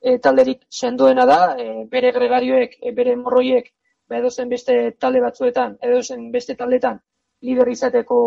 [0.02, 3.72] e, talderik sendoena da, e, bere gregarioek, e, bere morroiek,
[4.10, 7.00] ba, edo zen beste talde batzuetan, edo zen beste taldetan,
[7.48, 8.17] lider izateko,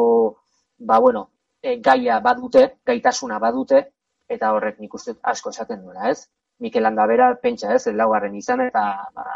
[0.79, 1.29] ba, bueno,
[1.63, 3.83] e, gaia badute, gaitasuna badute,
[4.29, 6.29] eta horrek nik uste asko esaten duela, ez?
[6.61, 9.27] Mikel Landa bera, pentsa ez, laugarren izan, eta ba,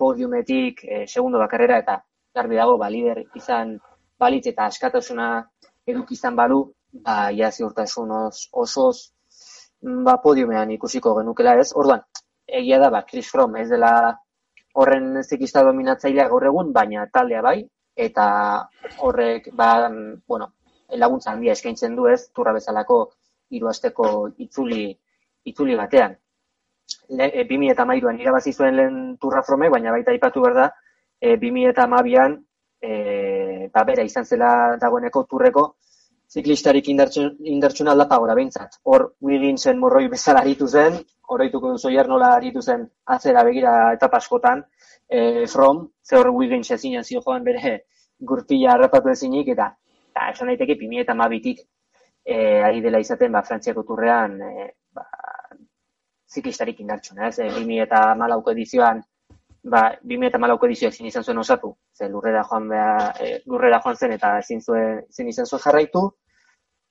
[0.00, 2.00] podiumetik e, segundo bakarrera, eta
[2.34, 3.76] garbi dago, ba, lider izan
[4.20, 5.30] balitz eta askatasuna
[5.88, 6.64] eduk izan balu,
[7.06, 8.12] ba, ja ziurtasun
[8.64, 9.12] osoz,
[9.80, 11.72] ba, podiumean ikusiko genukela ez.
[11.74, 12.02] Orduan,
[12.46, 13.92] egia da, ba, Chris Fromm ez dela
[14.80, 17.58] horren zikista dominatzailea gaur egun, baina taldea bai,
[17.96, 18.26] eta
[18.98, 19.90] horrek, ba,
[20.28, 20.52] bueno,
[21.04, 23.00] laguntza handia eskaintzen du ez, turra bezalako
[23.50, 24.90] hiru asteko itzuli,
[25.44, 26.16] itzuli batean.
[27.18, 30.68] Le, e, 2008an irabazi zuen lehen turra frome, baina baita ipatu behar da,
[31.20, 32.36] e, 2008an,
[32.80, 35.66] e, ba, bera izan zela dagoeneko turreko,
[36.30, 38.78] ziklistarik indartsun aldapa gora behintzat.
[38.84, 44.62] Hor, Wigginsen morroi bezala aritu zen, horreituko duzu nola aritu zen atzera begira etapa askotan,
[45.08, 47.84] e, from, ze hor Wiggins ezin zio joan bere
[48.20, 49.74] gurpila harrapatu ezinik, eta,
[50.10, 51.60] eta esan daiteke pimi eta mabitik
[52.24, 55.06] e, ari dela izaten, ba, frantziako turrean, e, ba,
[56.30, 57.38] ziklistarik indartsun, ez?
[57.38, 59.02] E, bimi eta malauko edizioan,
[59.62, 64.12] ba, 2008ko edizioak zin izan zuen osatu, ze lurrera joan, beha, e, lurrera joan zen
[64.16, 66.06] eta ezin zuen, zin izan zuen jarraitu,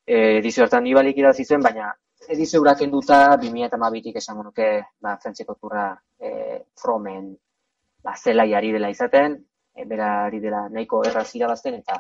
[0.06, 1.92] e, edizio hartan ibalik irazi zuen, baina
[2.28, 4.70] edizio urak enduta 2008tik esan nuke
[5.02, 7.32] ba, frantzeko turra e, fromen
[8.04, 9.40] ba, zelaiari dela izaten,
[9.76, 11.98] e, bera ari dela nahiko erraz irabazten, eta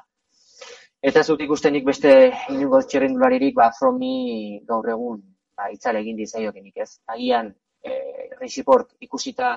[1.02, 2.12] eta zut ikustenik beste
[2.54, 5.22] inungo txerrendularirik ba, fromi gaur egun
[5.56, 6.92] ba, itzale egin dizaiokenik ez.
[7.08, 7.54] Agian,
[7.84, 7.96] e,
[8.40, 9.56] Rixiport ikusita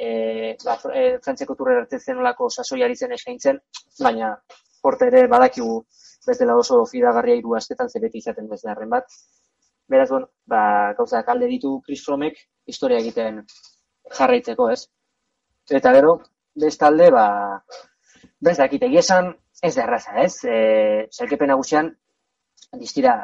[0.00, 3.60] e, ba, e, frantzeko turra ertetzen olako sasoiari zen eskaintzen,
[4.06, 4.30] baina
[4.82, 5.80] porte ere badakigu
[6.26, 9.12] bezala oso fidagarria hiru astetan ze beti izaten bez darren bat.
[9.90, 10.62] Beraz, bon, ba,
[10.98, 12.38] gauza kalde ditu Chris Fromek
[12.72, 13.42] historia egiten
[14.16, 14.84] jarraitzeko, ez?
[15.80, 16.14] Eta gero,
[16.64, 17.26] bestalde, ba,
[18.40, 20.44] bez dakite, esan ez da erraza, ez?
[20.44, 20.56] E,
[21.12, 21.90] Zelkepen nagusian,
[22.78, 23.18] distira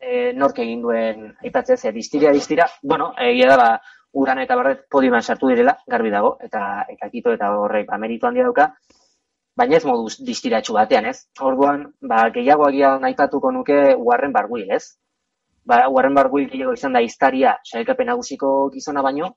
[0.00, 3.70] e, nork egin duen aipatzea, ze distira, distira, bueno, egia da, ba,
[4.12, 8.26] uran eta barret podiuman sartu direla, garbi dago, eta eta kito eta horrek ba, meritu
[8.26, 8.70] handia dauka,
[9.58, 11.26] baina ez moduz distiratxu batean, ez?
[11.42, 14.96] Orduan, ba, gehiago agian aipatuko nuke Warren Barguil, ez?
[15.66, 19.32] Ba, Warren Barguil gehiago izan da iztaria sailkapen nagusiko gizona baino,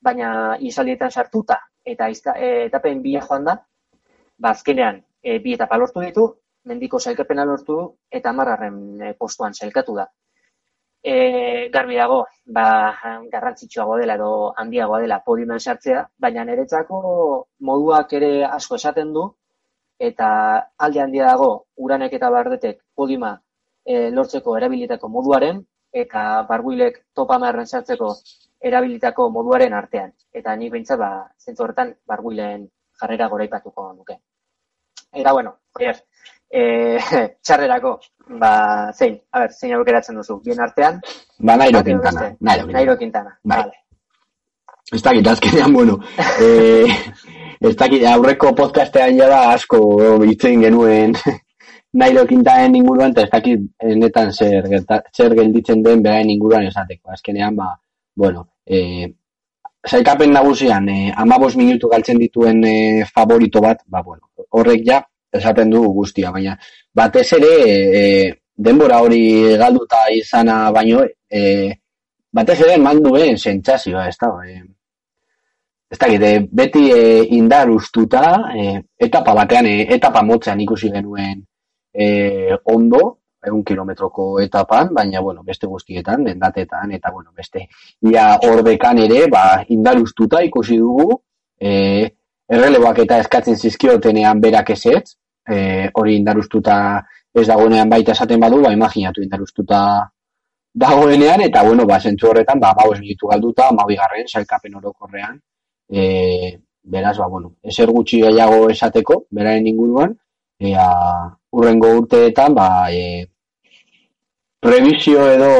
[0.00, 3.56] baina izaldietan sartuta eta izta, e, etapen bila joan da,
[4.38, 6.26] ba, azkenean e, bi etapa lortu ditu,
[6.66, 7.78] mendiko sailkapena lortu
[8.10, 10.06] eta marrarren e, postuan sailkatu da.
[11.06, 12.24] E, garbi dago,
[12.56, 12.66] ba,
[13.32, 17.00] garrantzitsuago dela edo handiagoa dela podiumen sartzea, baina niretzako
[17.68, 19.26] moduak ere asko esaten du,
[19.98, 20.28] eta
[20.86, 23.36] alde handia dago uranek eta bardetek podima
[23.84, 28.10] e, lortzeko erabilitako moduaren eta barbuilek topa marren sartzeko
[28.60, 30.12] erabilitako moduaren artean.
[30.32, 32.66] Eta nik behintzat, ba, zentzu horretan, barbuilen
[33.00, 34.18] jarrera goraipatuko nuke.
[35.12, 36.02] Eta, bueno, oier,
[36.50, 36.98] e,
[37.44, 37.96] txarrerako,
[38.40, 38.52] ba,
[38.92, 41.00] zein, a ber, zein aukeratzen duzu, bien artean?
[41.38, 42.28] Ba, nairo kintana.
[42.40, 43.58] Nairo kintana, bai.
[43.58, 43.82] vale.
[44.92, 45.98] Ez dakit, azkenean, bueno,
[46.42, 46.86] eh,
[47.60, 49.80] ez dakit, aurreko podcastean ja da asko
[50.30, 51.16] itzein genuen
[52.00, 53.66] nairo kintaen inguruan, eta ez dakit,
[53.98, 54.68] netan zer,
[55.16, 57.10] zer gelditzen den beraien inguruan esateko.
[57.14, 57.72] Azkenean, ba,
[58.16, 59.08] bueno, eh,
[59.86, 65.00] zaikapen nagusian, eh, amabos minutu galtzen dituen eh, favorito bat, ba, bueno, horrek ja,
[65.32, 66.56] esaten du guztia, baina
[66.94, 67.52] batez ere,
[68.00, 71.72] eh, denbora hori galduta izana baino, eh,
[72.32, 74.62] batez ere manduen sentsazioa, ez da, eh,
[75.90, 77.02] ez da, beti e,
[77.36, 78.22] indar ustuta,
[78.54, 81.44] e, etapa batean, e, etapa motzean ikusi genuen
[81.94, 87.68] e, ondo, egun kilometroko etapan, baina, bueno, beste guztietan, dendatetan, eta, bueno, beste,
[88.10, 91.20] ia ordekan ere, ba, indar ustuta ikusi dugu,
[91.60, 91.70] e,
[92.48, 95.16] erreleboak eta eskatzen zizkiotenean berak ezetz,
[95.48, 96.76] e, hori indar ustuta
[97.36, 99.80] ez dagoenean baita esaten badu, ba, imaginatu indar ustuta
[100.74, 105.38] dagoenean, eta, bueno, ba, zentzu horretan, ba, maus minutu galduta, mabigarren, sailkapen orokorrean,
[105.90, 110.14] e, beraz, ba, bueno, eser gutxi gehiago esateko, beraren inguruan,
[110.60, 110.86] ea,
[111.52, 113.26] urrengo urteetan, ba, e,
[114.66, 115.50] previsio edo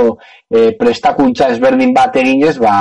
[0.51, 2.77] e, prestakuntza ezberdin bat eginez, ba,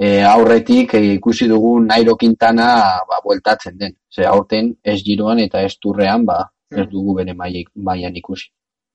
[0.00, 2.68] e, aurretik e, ikusi dugu Nairo Quintana
[3.08, 3.96] ba, bueltatzen den.
[4.08, 6.38] Ze aurten ez giroan eta ez turrean, ba,
[6.70, 6.92] ez hmm.
[6.94, 8.48] dugu bere mailan ikusi.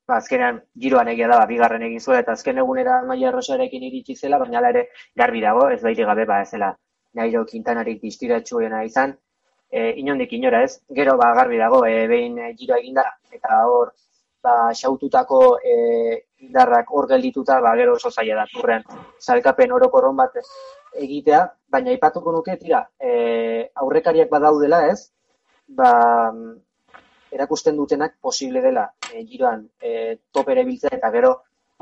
[0.10, 4.16] Ba, azkenean giroan egia da, ba, bigarren egin zuela, eta azken egunera maia rosarekin iritsi
[4.16, 4.88] zela, baina ere
[5.22, 6.74] garbi dago, ez baiti gabe, ba, ez zela
[7.16, 9.14] Nairo Quintanarik distiratxuena izan,
[9.72, 13.94] e, inondik inora ez, gero ba garbi dago, e, behin e, giro eginda, eta hor,
[14.44, 15.76] ba, xaututako e,
[16.46, 18.84] indarrak hor geldituta, ba, gero oso zaila da, turrean,
[19.30, 20.42] salkapen orokorron bat
[20.96, 25.12] egitea, baina aipatuko nuke, tira, e, aurrekariak badaudela ez,
[25.68, 25.92] ba,
[27.36, 31.34] erakusten dutenak posible dela e, giroan e, topere biltzea eta gero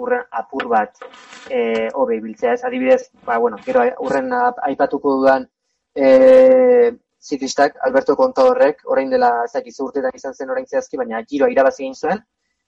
[0.02, 1.04] urren apur bat
[1.50, 2.64] e, hobe biltzea ez.
[2.66, 5.48] Adibidez, ba, bueno, gero urren aipatuko dudan
[5.96, 11.86] e, ziklistak, Alberto Contadorrek, orain dela ezakizu urtetan izan zen orain zehazki, baina giroa irabazi
[11.86, 12.24] egin zuen,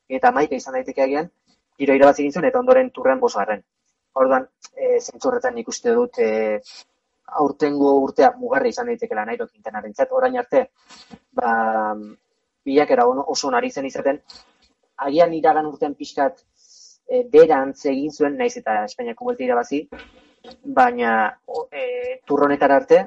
[0.07, 1.27] eta maika izan daiteke agian,
[1.79, 3.65] giroa irabazi egin zuen, eta ondoren turren bosgarren.
[4.15, 6.61] Orduan, e, zentzurretan ikuste dut, e,
[7.41, 9.75] aurtengo urtea mugarri izan daitekela nahi dokinten
[10.19, 10.61] orain arte,
[11.33, 11.95] ba,
[12.65, 14.21] bilak era oso nari zen izaten,
[15.07, 16.39] agian iragan urtean pixkat
[17.07, 19.81] e, berantz egin zuen, naiz eta Espainiako buelta irabazi,
[20.63, 21.11] baina
[21.71, 23.01] e, turronetara arte,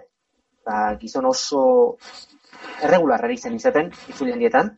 [0.66, 1.62] ba, gizon oso
[2.82, 4.74] erregularra zen izaten, itzulian dietan,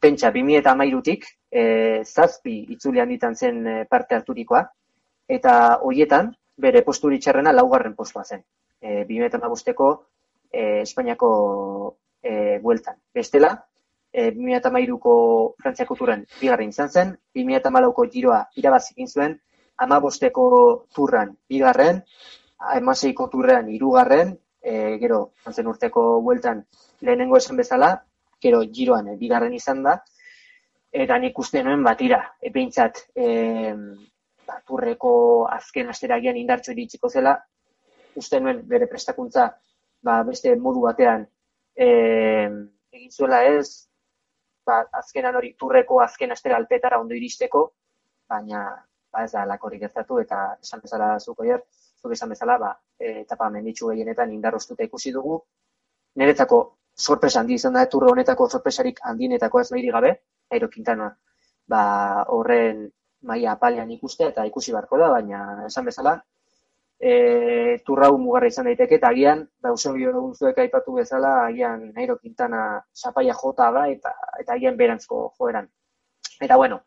[0.00, 4.66] pentsa, 2000 eta mairutik, e, zazpi itzulian ditan zen parte harturikoa,
[5.28, 8.42] eta hoietan, bere posturi txarrena laugarren postua zen.
[8.80, 9.90] E, 2000 eta magusteko
[10.50, 11.30] e, Espainiako
[12.22, 12.98] e, bueltan.
[13.14, 13.54] Bestela,
[14.12, 15.14] e, 2008ko
[15.62, 19.38] Frantziako turren bigarren izan zen, 2008ko giroa irabazikin zuen,
[19.82, 20.46] amabosteko
[20.94, 22.02] turran bigarren,
[22.76, 26.64] emaseiko turrean irugarren, e, gero, antzen urteko bueltan
[27.00, 27.92] lehenengo esan bezala,
[28.42, 29.96] gero giroan e, bigarren izan da,
[30.92, 33.26] eta nik uste nuen batira, epeintzat, e,
[34.52, 35.12] ba, turreko
[35.48, 37.36] azken asteragian indartxo iritsiko zela,
[38.20, 39.48] uste nuen bere prestakuntza
[40.04, 41.24] ba, beste modu batean
[41.74, 41.86] e,
[42.92, 43.88] egin zuela ez,
[44.66, 47.64] ba, azkenan hori turreko azken astera alpetara ondo iristeko,
[48.28, 48.66] baina
[49.12, 51.64] ba, ez da lakori gertatu eta esan bezala zuko jer,
[52.02, 55.40] zuk esan bezala, ba, etapa menditsu gehienetan indarroztuta ikusi dugu.
[56.20, 56.62] Niretzako
[56.92, 60.16] sorpresa handi izan da, turro honetako sorpresarik handinetako ez gabe,
[60.52, 61.08] Airo Quintana,
[61.68, 62.90] ba, horren
[63.22, 66.16] maia apalean ikuste eta ikusi barko da, baina esan bezala,
[67.02, 72.18] e, turrau mugarra izan daiteke, eta agian, ba, Eusebio egun zuek aipatu bezala, agian Nairo
[72.18, 72.62] Quintana
[72.94, 75.68] zapaia jota da, eta, eta agian berantzko joeran.
[76.40, 76.82] Eta bueno,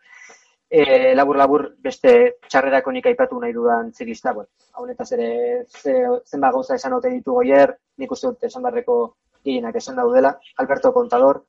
[0.69, 2.15] e, labur labur beste
[2.47, 4.49] txarrerako nik aipatu nahi dudan zirista, bueno,
[4.81, 5.29] honetaz ere
[5.67, 8.97] ze, zenba gauza esan ote ditu goier, nik uste dut esan barreko
[9.43, 11.43] gehienak esan daudela, Alberto Contador,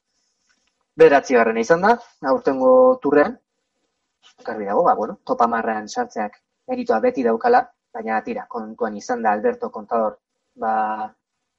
[0.96, 1.96] beratzi garrena izan da,
[2.33, 2.72] aurtengo
[3.03, 3.38] turrean,
[4.44, 9.70] garbi dago, ba, bueno, topamarrean sartzeak meritoa beti daukala, baina tira, kontuan izan da Alberto
[9.70, 10.18] Contador,
[10.55, 10.72] ba,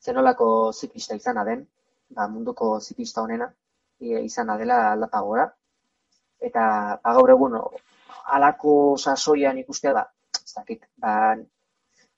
[0.03, 1.65] zenolako ziklista izana den,
[2.09, 3.49] ba, munduko ziklista honena,
[3.99, 5.47] izana dela aldapagora.
[6.49, 6.63] Eta
[7.03, 7.57] ba, gaur egun,
[8.37, 10.05] alako sasoian ikustea da,
[10.37, 11.35] ez dakit, ba,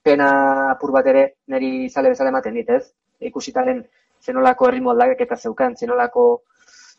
[0.04, 0.30] pena
[0.72, 2.92] apur bat ere niri zale bezala ematen dit, ez?
[3.30, 3.84] Ikusitaren
[4.24, 6.26] zenolako erritmo aldaketa zeukan, zenolako,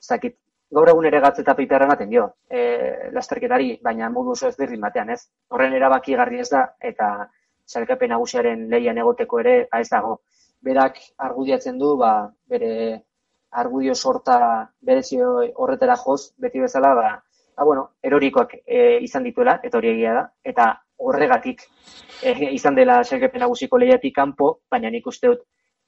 [0.01, 0.37] ez dakit,
[0.77, 4.81] gaur egun ere gatz eta piperra ematen dio, e, lasterketari, baina modu oso ez dirrin
[4.87, 5.21] batean, ez?
[5.51, 7.11] Horren erabaki garri ez da, eta
[7.67, 10.21] salkapen nagusiaren lehian egoteko ere, ba ez dago.
[10.63, 12.13] Berak argudiatzen du, ba,
[12.49, 12.71] bere
[13.63, 14.37] argudio sorta
[14.87, 17.09] berezio horretara joz, beti bezala, ba,
[17.57, 21.65] ba bueno, erorikoak e, izan dituela, eta hori egia da, eta horregatik
[22.23, 25.47] e, izan dela salkapen nagusiko lehiatik kanpo, baina nik uste dut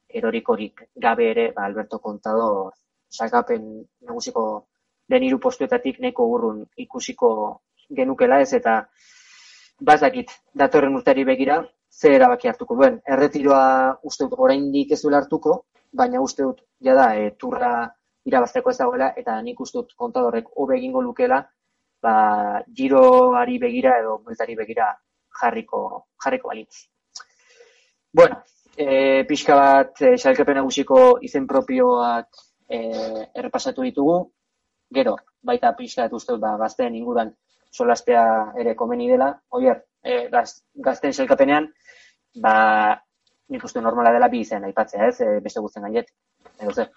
[0.09, 2.73] erorikorik gabe ere, ba, Alberto Contador
[3.13, 4.45] salkapen nagusiko
[5.09, 7.31] den hiru postuetatik neko urrun ikusiko
[7.91, 8.77] genukela ez eta
[9.81, 11.63] bazakit datorren urteari begira
[11.93, 13.01] ze erabaki hartuko duen.
[13.07, 15.59] Erretiroa uste dut oraindik ez duela hartuko,
[15.93, 17.73] baina uste dut jada e, turra
[18.25, 21.43] irabazteko ez dagoela eta nik uste dut kontadorrek hobe egingo lukela
[22.03, 22.15] ba,
[22.81, 24.89] giroari begira edo bueltari begira
[25.41, 25.83] jarriko,
[26.25, 26.87] jarriko balitz.
[28.13, 28.43] Bueno,
[28.77, 32.79] e, pixka bat e, xalkepen nagusiko izen propioak e,
[33.35, 34.19] errepasatu ditugu,
[34.95, 37.33] Gero, baita pixka dut uste, ba, gazteen inguruan
[37.73, 38.25] solastea
[38.61, 39.31] ere komeni dela.
[39.57, 41.69] Oier, e, gaz, gazteen selkapenean,
[42.45, 42.55] ba,
[43.53, 45.21] nik uste normala dela bi izen aipatzea, ez?
[45.21, 46.13] E, beste guztien gaiet.
[46.61, 46.89] Edo ze?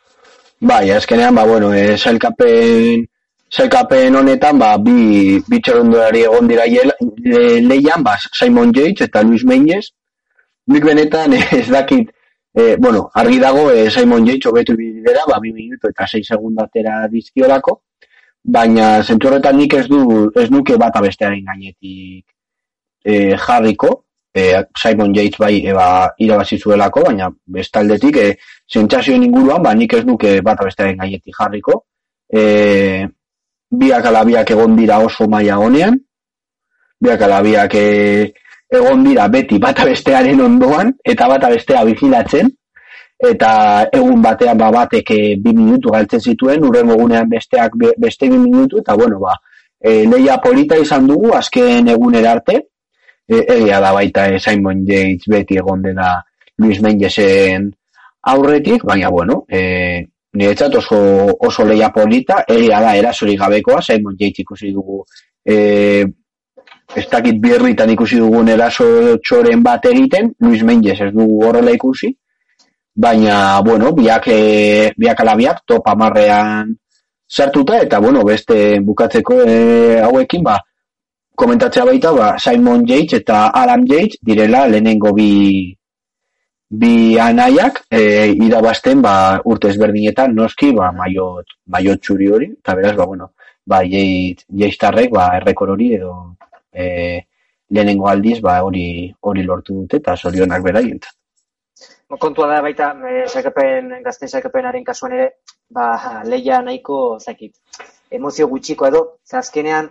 [0.59, 3.05] Bai, azkenean, ba, bueno, e, selkapen,
[3.49, 9.87] selkapen honetan, ba, bi, bi egon dira leian, ba, Simon Yates eta Luis Meñez.
[10.67, 12.11] Nik benetan, ez dakit,
[12.57, 17.01] E, bueno, argi dago e, Simon Yates hobetu bidera, ba, bi minuto eta 6 segundatera
[17.11, 17.81] dizkiolako,
[18.45, 22.25] baina zentu horretan nik ez du ez nuke bata bestearen gainetik
[23.03, 28.27] e, jarriko, e, Simon Yates bai e, ba, irabazi zuelako, baina bestaldetik e,
[28.71, 31.83] zentzazioen inguruan, ba, nik ez nuke bata bestearen gainetik jarriko,
[32.29, 33.07] e,
[33.71, 35.97] biak alabiak egon dira oso maila honean,
[37.01, 37.87] biak alabiak e,
[38.75, 42.53] egon dira beti bata bestearen ondoan, eta bata bestea bizilatzen,
[43.19, 48.37] eta egun batean ba, batek e, bi minutu galtzen zituen, urren egunean besteak beste bi
[48.37, 49.35] minutu, eta bueno, ba,
[49.79, 52.59] e, leia polita izan dugu, azken egunera arte,
[53.27, 56.17] e, egia da baita e, Simon Yates beti egon dela
[56.57, 57.71] Luis Mengesen
[58.31, 60.05] aurretik, baina bueno, e,
[60.35, 60.99] niretzat oso,
[61.47, 65.03] oso leia polita, egia da erasori gabekoa, Simon Yates ikusi dugu
[65.45, 66.03] e,
[66.95, 68.85] ez dakit birritan ikusi dugun eraso
[69.23, 72.11] txoren bat egiten, Luis Menges ez dugu horrela ikusi,
[72.95, 76.75] baina, bueno, biak, e, biak alabiak top amarrean
[77.27, 80.57] sartuta, eta, bueno, beste bukatzeko e, hauekin, ba,
[81.35, 85.75] komentatzea baita, ba, Simon Yates eta Alan Yates direla lehenengo bi,
[86.69, 92.95] bi anaiak e, irabazten ba, urte ezberdinetan noski ba, maiot, maiot txuri hori, eta beraz,
[92.95, 93.33] ba, bueno,
[93.67, 96.15] ba, Yates, Yates tarrek, ba, errekor hori edo
[96.71, 97.19] e,
[97.69, 101.15] lehenengo aldiz ba, hori hori lortu dute eta sorionak beraientzat
[102.07, 105.27] kontua da baita, e, saikapen, gazten saikapenaren kasuan ere,
[105.69, 107.55] ba, leia nahiko, zakit,
[108.11, 109.89] emozio gutxiko edo, zazkenean,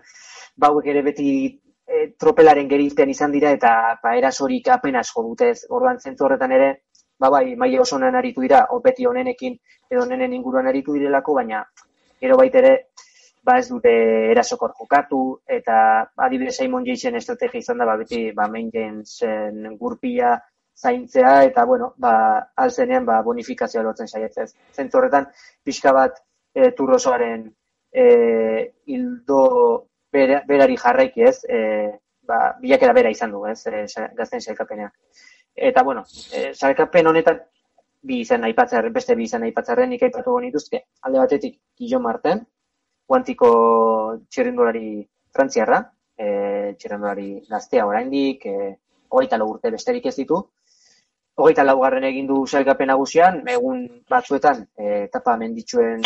[0.57, 5.99] bauek ere beti e, tropelaren gerilten izan dira, eta ba, erasorik apenas jo dutez, orduan
[5.99, 6.71] zentzu horretan ere,
[7.19, 9.59] ba, bai, maile oso honen aritu dira, beti honenekin,
[9.91, 11.65] edo honen inguruan aritu direlako, baina,
[12.23, 12.75] gero baitere,
[13.45, 13.91] ba ez dute
[14.33, 15.77] erasokor jokatu, eta
[16.17, 18.47] adibidez Simon Jason estrategia izan da, ba, beti, ba,
[19.05, 20.39] zen gurpila,
[20.85, 22.15] zaintzea eta bueno, ba
[22.65, 24.53] alzenean ba bonifikazioa lortzen saiatzen.
[24.77, 25.29] Zentzu horretan
[25.65, 26.21] pixka bat
[26.55, 27.47] e, turrosoaren
[27.91, 28.07] e,
[28.87, 29.41] hildo
[30.13, 31.39] berari jarraiki, ez?
[31.49, 31.61] E,
[32.29, 33.61] ba bilakera bera izan du, ez?
[33.67, 33.85] E,
[34.19, 34.93] gazten sailkapenean.
[35.71, 37.41] Eta bueno, e, sailkapen honetan
[38.05, 40.83] bi izan aipatzarren, beste bi izan aipatzarren nik aipatu dituzke.
[41.09, 42.45] Alde batetik Guillaume Martin,
[43.09, 43.51] kuantiko
[44.29, 44.89] txirrindulari
[45.35, 45.81] frantziarra,
[46.19, 48.75] eh txirrindulari gaztea oraindik, eh
[49.15, 50.41] hogeita urte besterik ez ditu,
[51.35, 56.03] hogeita laugarren egin du sailkapen nagusian, egun batzuetan, etapa menditsuen,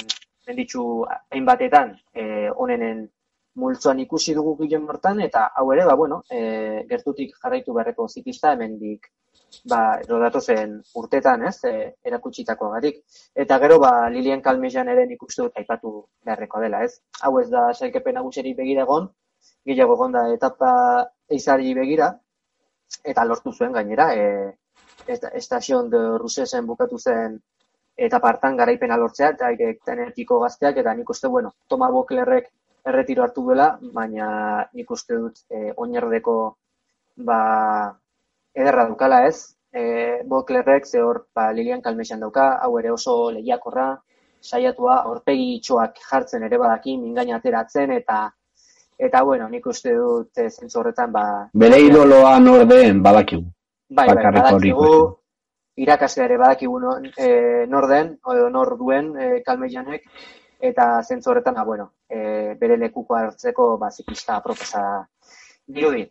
[0.49, 0.85] menditsu
[1.31, 3.07] hainbatetan, e, onenen
[3.59, 8.53] multzoan ikusi dugu gilen mortan, eta hau ere, ba, bueno, e, gertutik jarraitu beharreko zikista,
[8.55, 9.09] hemendik
[9.71, 11.73] ba, rodatu zen urtetan, ez, e,
[12.11, 13.03] erakutsitako garik.
[13.45, 15.93] Eta gero, ba, Lilian Kalmejan ere nik uste dut aipatu
[16.25, 17.01] beharreko dela, ez.
[17.23, 19.11] Hau ez da sailkapen naguseri begira egon,
[19.69, 20.71] gehiago egon da etapa
[21.37, 22.13] eizari begira,
[23.05, 24.55] eta lortu zuen gainera, e,
[25.09, 27.39] estazion de Rusesen bukatu zen
[27.99, 29.51] eta partan garaipena lortzea, eta
[29.85, 32.47] tenetiko gazteak, eta nik uste, bueno, Toma Boklerrek
[32.87, 34.29] erretiro hartu duela, baina
[34.73, 36.35] nik uste dut e, oinerdeko
[37.27, 37.41] ba,
[38.55, 43.91] ederra dukala ez, e, Boklerrek ze hor ba, Lilian Kalmesian dauka, hau ere oso lehiakorra,
[44.41, 48.29] saiatua, horpegi itxoak jartzen ere badaki, mingaina ateratzen, eta
[48.99, 51.25] eta bueno, nik uste dut e, zentzu horretan, ba...
[51.55, 53.47] Bere idoloa nordeen badakigu.
[53.89, 54.89] Bai, bai, badakigu,
[55.81, 57.29] irakasle ere badakigu no, e,
[57.73, 60.05] nor den, o, nor duen e, kalmeianek,
[60.71, 64.83] eta zentzu horretan, ah, bueno, e, bere lekuko hartzeko ba, zikista apropesa
[65.67, 66.05] dirudi.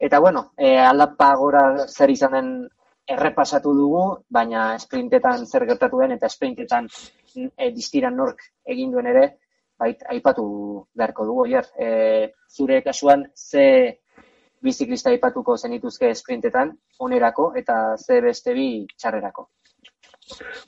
[0.00, 2.50] Eta, bueno, e, aldapa gora zer izan den
[3.10, 8.42] errepasatu dugu, baina esprintetan zer gertatu den, eta esprintetan e, distiran nork
[8.74, 9.24] egin duen ere,
[9.78, 10.44] bait, aipatu
[10.96, 11.68] beharko dugu, hier.
[11.78, 14.00] E, zure kasuan, ze
[14.62, 19.48] biziklista ipatuko zenituzke sprintetan, onerako, eta ze beste bi txarrerako.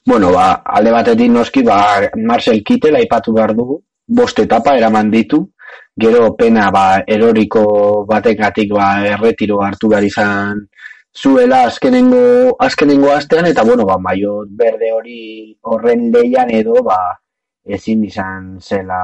[0.06, 1.78] Bueno, ba, alde batetik noski, ba,
[2.16, 5.44] Marcel Kittel aipatu behar dugu, bost etapa eraman ditu,
[6.00, 10.64] gero pena ba, eroriko bategatik ba, erretiro hartu behar izan
[11.12, 15.20] zuela azkenengo, azkenengo astean, eta bueno, ba, maiot berde hori
[15.62, 16.98] horren leian edo, ba,
[17.64, 19.02] ezin izan zela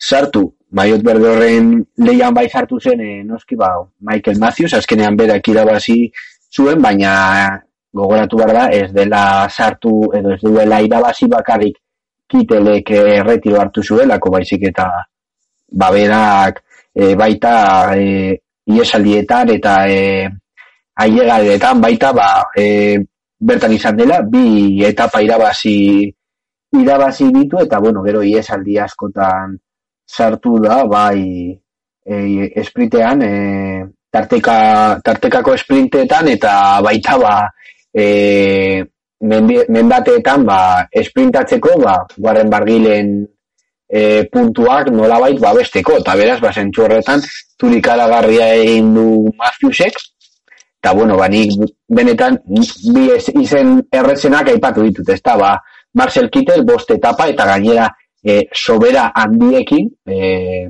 [0.00, 0.48] sartu.
[0.70, 3.72] Maiot berde horren leian bai sartu zen e, noski ba,
[4.06, 6.04] Michael Matthews, azkenean berak irabazi
[6.54, 7.12] zuen, baina
[7.92, 11.80] gogoratu behar da, ez dela sartu edo ez duela irabazi bakarrik
[12.30, 14.86] kitelek erretiro hartu zuelako baizik eta
[15.82, 16.62] baberak
[16.94, 17.54] e, baita
[17.98, 18.36] e,
[18.70, 20.28] iesaldietan eta e,
[21.02, 22.98] ailegadetan baita ba, e,
[23.40, 26.06] bertan izan dela, bi etapa irabazi
[26.78, 29.58] irabazi ditu eta bueno, gero iesaldi askotan
[30.10, 31.54] sartu da, bai,
[32.04, 33.32] e, esprintean, e,
[34.10, 37.34] tarteka, tartekako esprintetan, eta baita, ba,
[37.94, 38.82] e,
[39.20, 40.60] mendateetan, ba,
[41.02, 43.12] esprintatzeko, ba, guarren bargilen
[43.86, 47.22] e, puntuak nola bait, ba, besteko, eta beraz, ba, zentsu horretan,
[47.60, 49.06] turikalagarria egin du
[49.38, 50.02] Matthewsek,
[50.80, 51.54] eta, bueno, ba, nik
[51.86, 53.10] benetan, bi
[53.44, 55.54] izen errezenak aipatu ditut, ez da, ba,
[55.94, 57.88] Marcel Kittel, bost etapa, eta gainera,
[58.24, 60.68] e, sobera handiekin, e,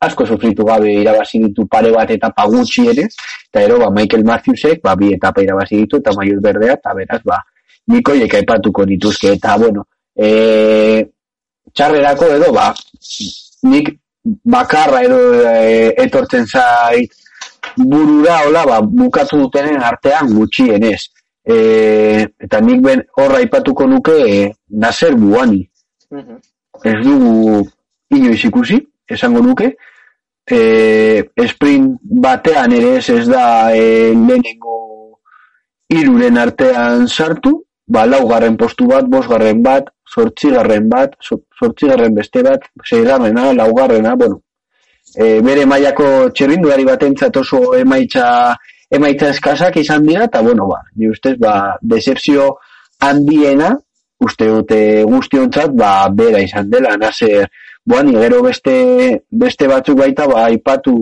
[0.00, 3.08] asko sufritu gabe irabazi ditu pare bat eta pagutxi ere,
[3.48, 7.20] eta ero, ba, Michael Matthewsek, ba, bi etapa irabazi ditu, eta maiuz berdea, eta beraz,
[7.24, 7.40] ba,
[7.88, 11.04] nikoiek aipatuko dituzke, eta, bueno, e,
[11.72, 12.70] txarrerako edo, ba,
[13.70, 15.18] nik bakarra edo
[15.48, 17.12] e, etortzen zait
[17.76, 21.00] burura hola ba, bukatu dutenen artean gutxienez.
[21.44, 21.56] E,
[22.40, 25.62] eta nik ben horra aipatuko nuke e, Nasser Buani.
[26.10, 26.40] Mhm.
[26.84, 27.64] Ez dugu
[28.12, 28.78] inoiz ikusi,
[29.08, 29.72] esango nuke.
[30.44, 34.74] E, sprint batean ere ez ez da e, lehenengo
[35.88, 37.54] iruren artean sartu,
[37.88, 44.42] ba, laugarren postu bat, bosgarren bat, sortzigarren bat, sortzigarren beste bat, zeigarrena, laugarrena, bueno,
[45.16, 48.26] e, bere mailako txerrindulari batentzat oso emaitza
[48.94, 52.58] emaitza eskasak izan dira, eta bueno, ba, ni ustez, ba, desertzio
[53.00, 53.72] handiena,
[54.20, 57.48] uste dute guztiontzat, ba, bera izan dela, nazer,
[57.84, 58.74] boan, gero beste,
[59.30, 60.94] beste batzuk baita, ba, aipatu,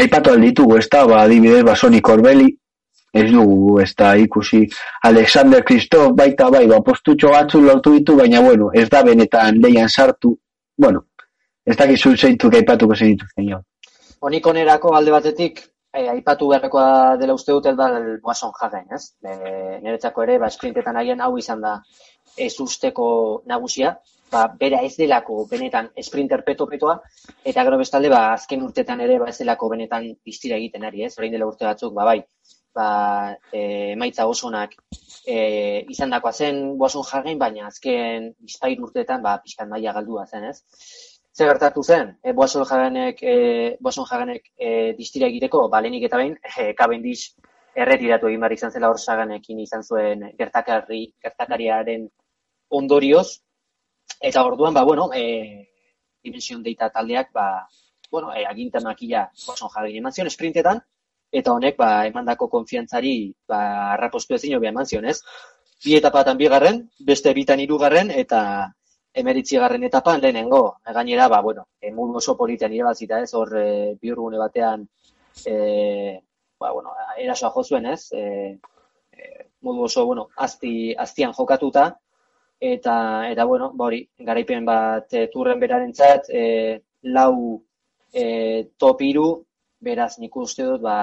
[0.00, 2.48] aipatu alditugu, ez da, ba, adibidez, ba, Soni Corbelli,
[3.14, 4.64] ez dugu, ez da, ikusi,
[5.10, 9.88] Alexander Kristof, baita, bai, ba, postutxo batzu lortu ditu, baina, bueno, ez da benetan leian
[9.88, 10.36] sartu,
[10.78, 11.06] bueno,
[11.66, 13.60] ez da gizu zeintu aipatuko zen ditu,
[14.24, 15.58] Honik onerako alde batetik,
[15.94, 17.88] eh, aipatu beharrekoa dela uste dut da
[18.22, 19.04] Boason Hagen, ez?
[19.22, 19.36] E,
[19.84, 21.76] niretzako ere, ba, sprintetan haien hau izan da
[22.36, 23.06] ez usteko
[23.46, 23.94] nagusia,
[24.32, 26.98] ba, bera ez delako benetan sprinter peto-petoa,
[27.44, 31.14] eta gero bestalde, ba, azken urtetan ere, ba, ez delako benetan biztira egiten ari, ez?
[31.18, 32.18] Horein dela urte batzuk, ba, bai,
[32.74, 32.88] ba,
[33.52, 34.74] e, maitza osonak
[35.26, 40.50] e, izan dakoa zen Boason Hagen, baina azken bizpair urteetan, ba, pixkan maila galdua zen,
[40.50, 40.58] ez?
[41.34, 44.68] Zer gertatu zen, e, boason jaganek, e, boason jaganek e,
[44.98, 47.34] distira egiteko, balenik eta behin, e, kabendiz
[47.74, 52.06] erretiratu egin behar izan zela hor saganekin izan zuen gertakarri, gertakariaren
[52.70, 53.40] ondorioz,
[54.20, 55.66] eta orduan, ba, bueno, e,
[56.22, 57.48] dimension deita taldeak, ba,
[58.12, 60.84] bueno, e, aginta makila boason jaganek eman zion, sprintetan,
[61.34, 63.16] eta honek, ba, emandako konfiantzari,
[63.50, 63.60] ba,
[63.96, 65.18] arrapostu ezin eman zion, ez?
[65.84, 68.40] Bi etapatan bigarren, beste bitan hirugarren eta
[69.14, 70.62] emeritzi garren etapan lehenengo.
[70.84, 73.66] Gainera, ba, bueno, e, modu oso politean irabazita ez, hor e,
[74.00, 74.86] bihurgune batean
[75.46, 76.20] e,
[76.60, 78.24] ba, bueno, erasoa jo zuen ez, e,
[79.62, 81.86] modu oso, bueno, azti, aztian jokatuta,
[82.60, 82.96] eta,
[83.30, 86.44] eta bueno, ba, hori, garaipen bat e, turren berarentzat, e,
[87.14, 87.62] lau
[88.12, 88.26] e,
[88.78, 89.28] top iru,
[89.84, 90.98] beraz nik uste dut, ba,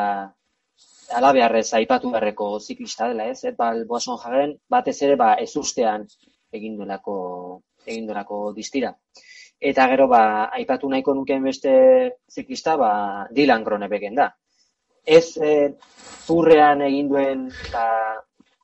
[1.15, 3.43] ala beharrez aipatu beharreko ziklista dela, ez?
[3.47, 6.07] Eta boason jaren, batez ere, ba, ez ustean
[6.51, 7.15] egin duelako
[7.85, 8.93] egindorako distira.
[9.61, 11.71] Eta gero, ba, aipatu nahiko nukeen beste
[12.33, 12.91] ziklista, ba,
[13.29, 14.31] Dylan Gronebegen da.
[15.05, 15.51] Ez e,
[16.25, 17.85] turrean egin duen ba,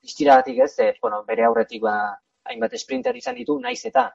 [0.01, 1.97] distira batik ez, e, bueno, bere aurretik ba,
[2.49, 4.07] hainbat sprinter izan ditu, naiz eta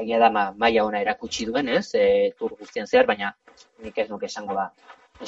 [0.00, 3.30] egia da ma, maia ona erakutsi duen, ez, e, tur guztian zehar, baina
[3.84, 4.70] nik ez nuke esango ba,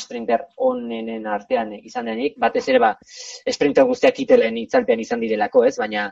[0.00, 5.76] sprinter onenen artean izan denik, batez ere ba, sprinter guztiak itelen itzalpean izan direlako, ez,
[5.78, 6.08] baina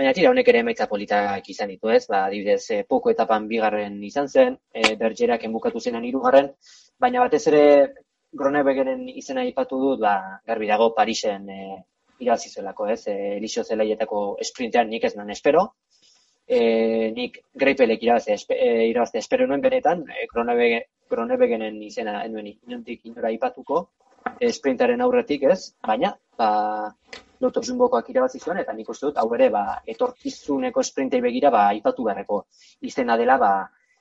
[0.00, 3.98] Baina tira honek ere emaitza politak izan ditu ez, ba, adibidez, e, poko etapan bigarren
[4.08, 6.48] izan zen, e, bergerak enbukatu zenan hirugarren,
[7.04, 7.64] baina batez ere
[8.40, 10.14] Gronebegeren izena aipatu dut, ba,
[10.48, 11.58] garbi dago Parisen e,
[12.24, 15.66] irabazi zelako ez, e, Elixo zelaietako sprintean nik ez nan espero,
[16.48, 16.62] e,
[17.18, 20.24] nik greipelek irabazi, espe, e, espero nuen benetan, e,
[21.12, 23.84] Gronebegenen izena enuen inontik inora aipatuko,
[24.50, 26.48] sprintaren aurretik ez, baina, ba,
[27.42, 31.66] loto zunbokoak irabazi zuen, eta nik uste dut, hau ere, ba, etorkizuneko sprintei begira, ba,
[31.74, 32.44] aipatu beharreko
[32.88, 33.52] izena dela, ba,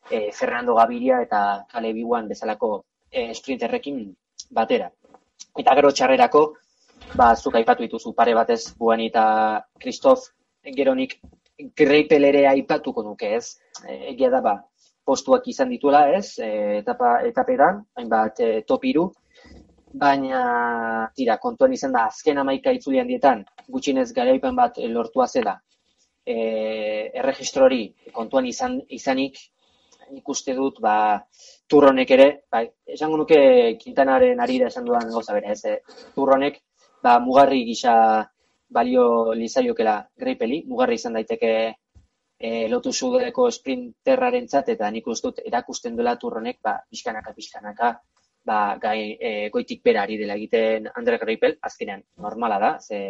[0.09, 2.71] e, Fernando Gaviria eta Kale Biwan bezalako
[3.09, 4.03] e, sprinterrekin
[4.51, 4.89] batera.
[5.57, 6.43] Eta gero txarrerako,
[7.17, 9.25] ba, zuk aipatu dituzu pare batez, Buani eta
[9.81, 10.29] Kristof,
[10.77, 11.17] geronik
[11.77, 13.57] greipel ere aipatuko nuke, ez?
[13.85, 14.55] E, egia da, ba,
[15.05, 16.37] postuak izan dituela, ez?
[16.39, 19.09] E, etapa, etaperan, hainbat e, topiru,
[19.93, 25.57] baina tira, kontuan izan da azken amaika itzulian dietan, gutxinez garaipen bat lortua zela,
[26.25, 26.35] e,
[27.13, 27.83] erregistrori
[28.13, 29.39] kontuan izan, izanik,
[30.11, 30.95] nik uste dut, ba,
[31.67, 32.63] turronek ere, ba,
[32.95, 33.39] esango nuke
[33.79, 36.61] kintanaren ari da esan dudan goza bere, ez, e, turronek,
[37.03, 37.93] ba, mugarri gisa
[38.71, 41.53] balio lizaiokela greipeli, mugarri izan daiteke
[42.39, 47.95] e, lotu zudeko sprinterraren eta nik uste dut erakusten duela turronek, ba, pixkanaka, pixkanaka,
[48.43, 53.01] ba, gai, e, goitik bera ari dela egiten Andre Greipel, azkenean normala da, ze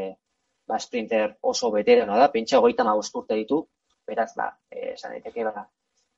[0.67, 3.67] ba, sprinter oso veterano da, pentsa goita urte ditu,
[4.07, 5.67] beraz, ba, e, esan daiteke, ba,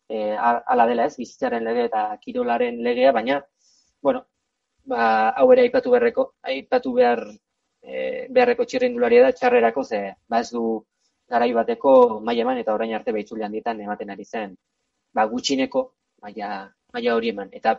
[0.10, 3.42] e, ala dela ez, bizitzaren lege eta kirolaren legea, baina,
[4.02, 4.26] bueno,
[4.86, 7.24] ba, hau ere aipatu beharreko, aipatu behar
[7.82, 10.84] e, beharreko txirrindularia da, txarrerako, ze, ba, ez du
[11.30, 14.56] garai bateko maila eman eta orain arte behitzulean ditan ematen ari zen,
[15.14, 15.86] ba, gutxineko
[16.22, 17.50] maila, maila hori eman.
[17.54, 17.78] Eta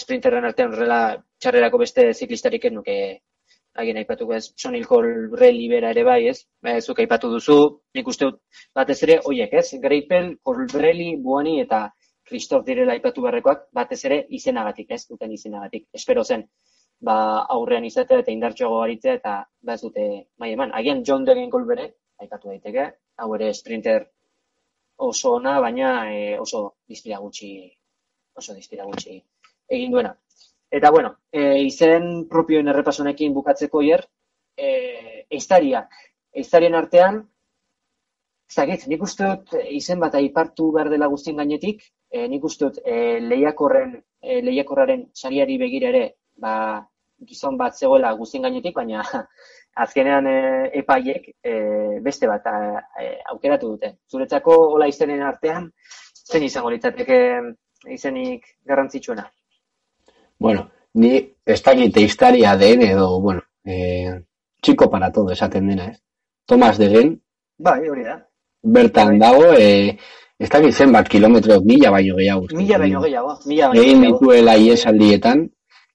[0.00, 1.00] sprinterren artean horrela
[1.40, 2.96] txarrerako beste ziklistarik nuke
[3.76, 6.38] hagen aipatuko ez, Sonil Colbrelli bera ere bai, ez?
[6.64, 7.56] Ba, zuk aipatu duzu,
[7.94, 8.40] nik uste dut
[8.74, 9.80] batez ere, oiek, ez?
[9.82, 11.82] Greipel, Colbrelli, Buani eta
[12.26, 15.86] Kristof direla aipatu beharrekoak, batez ere izenagatik, ez duten izenagatik.
[15.94, 16.46] Espero zen,
[17.08, 17.18] ba,
[17.58, 20.08] aurrean izatea eta indartxoago aritzea eta ba ez dute
[20.42, 20.74] mai eman.
[20.80, 22.90] Agian John Degen bere, aipatu daiteke,
[23.22, 24.08] hau ere sprinter
[24.96, 27.50] oso ona, baina e, oso diztira gutxi,
[28.34, 29.20] oso diztira gutxi
[29.68, 30.14] egin duena.
[30.70, 34.04] Eta bueno, e, izen propioen errepasonekin bukatzeko hier,
[34.56, 35.94] e, eiztariak,
[36.34, 37.24] eiztarien artean,
[38.46, 42.76] Zagit, nik uste dut izen bat aipartu behar dela guztien gainetik, e, nik uste dut
[42.84, 46.04] e, lehiakorren, e, lehiakorraren sariari begira ere,
[46.44, 46.52] ba,
[47.26, 49.02] gizon bat zegoela guztien gainetik, baina
[49.84, 50.36] azkenean e,
[50.82, 51.56] epaiek e,
[52.06, 52.46] beste bat
[53.02, 53.92] e, aukeratu dute.
[54.12, 55.66] Zuretzako hola izenen artean,
[56.26, 57.18] zen izango litzateke
[57.98, 59.26] izenik garrantzitsuena?
[60.38, 64.12] Bueno, ni ez dakit historia den edo, bueno, eh,
[64.62, 66.00] txiko para todo esaten dena, ez?
[66.46, 67.20] Tomas Degen,
[67.58, 68.20] Bai, hori da
[68.66, 69.18] bertan bai.
[69.18, 69.96] dago, e,
[70.38, 72.48] ez dakit zenbat kilometro, mila baino gehiago.
[72.52, 75.46] Mila baino gehiago, mila baino Egin dituela iesaldietan,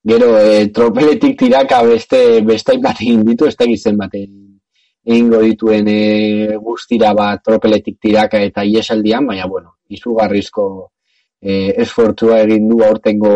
[0.08, 6.58] gero e, tropeletik tiraka beste beste bat egin ditu, ez dakit zenbat egingo dituen e,
[6.62, 10.66] guztira bat tropeletik tiraka eta iesaldian, baina bueno, izugarrizko
[11.42, 13.36] e, esfortzua egin du aurtengo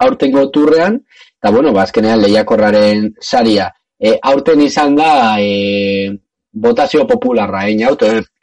[0.00, 0.98] aurtengo turrean,
[1.38, 3.70] eta bueno, ba, lehiakorraren saria.
[3.98, 6.10] E, aurten izan da, e,
[6.52, 7.96] botazio popularra, egin hau,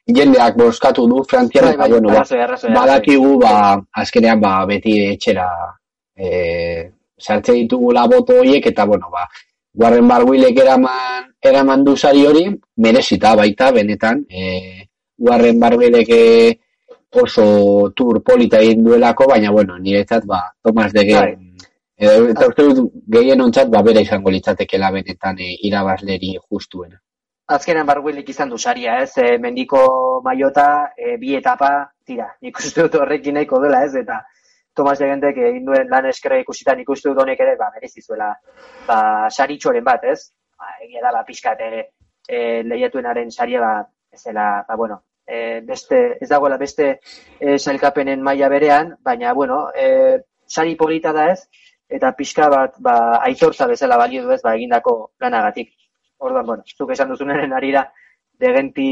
[0.07, 2.23] jendeak boskatu du Frantzian, bai, bai, bueno, ba,
[2.73, 5.47] badakigu, ba, azkenean, ba, beti etxera
[6.15, 9.27] e, sartze ditugula boto horiek, eta, bueno, ba,
[9.77, 12.45] Warren Barguilek eraman, eraman du sari hori,
[12.77, 14.87] merezita baita, benetan, e,
[15.19, 16.23] Warren Barguilek e,
[17.17, 21.46] oso tur polita egin duelako, baina, bueno, niretzat, ba, Tomas de Gen, bai.
[21.97, 26.99] Edo, eta uste dut, gehien ontzat, ba, bera izango litzatekela benetan e, irabazleri justuena
[27.47, 29.13] azkenan barguilik izan du saria, ez?
[29.17, 29.79] E, mendiko
[30.23, 30.67] maiota,
[30.97, 31.69] e, bi etapa,
[32.05, 33.95] tira, nik uste dut horrekin nahiko dela, ez?
[33.95, 34.19] Eta
[34.77, 38.33] Tomas Degentek egin duen lan eskera ikusita nik uste dut honek ere, ba, merezizuela,
[38.87, 38.99] ba,
[39.31, 40.19] saritxoren bat, ez?
[40.59, 41.85] Ba, egia da, ba, pixkat, e,
[42.27, 43.73] e, lehiatuenaren saria, ba,
[44.11, 46.97] ez dela, ba, bueno, e, beste, ez dagoela beste
[47.39, 51.47] e, sailkapenen maila berean, baina, bueno, e, sari polita da ez,
[51.89, 55.71] eta pixka bat, ba, aitortza bezala balio du ez, ba, egindako lanagatik.
[56.19, 57.85] Orduan, bueno, zuk esan duzunaren arira,
[58.39, 58.89] degenti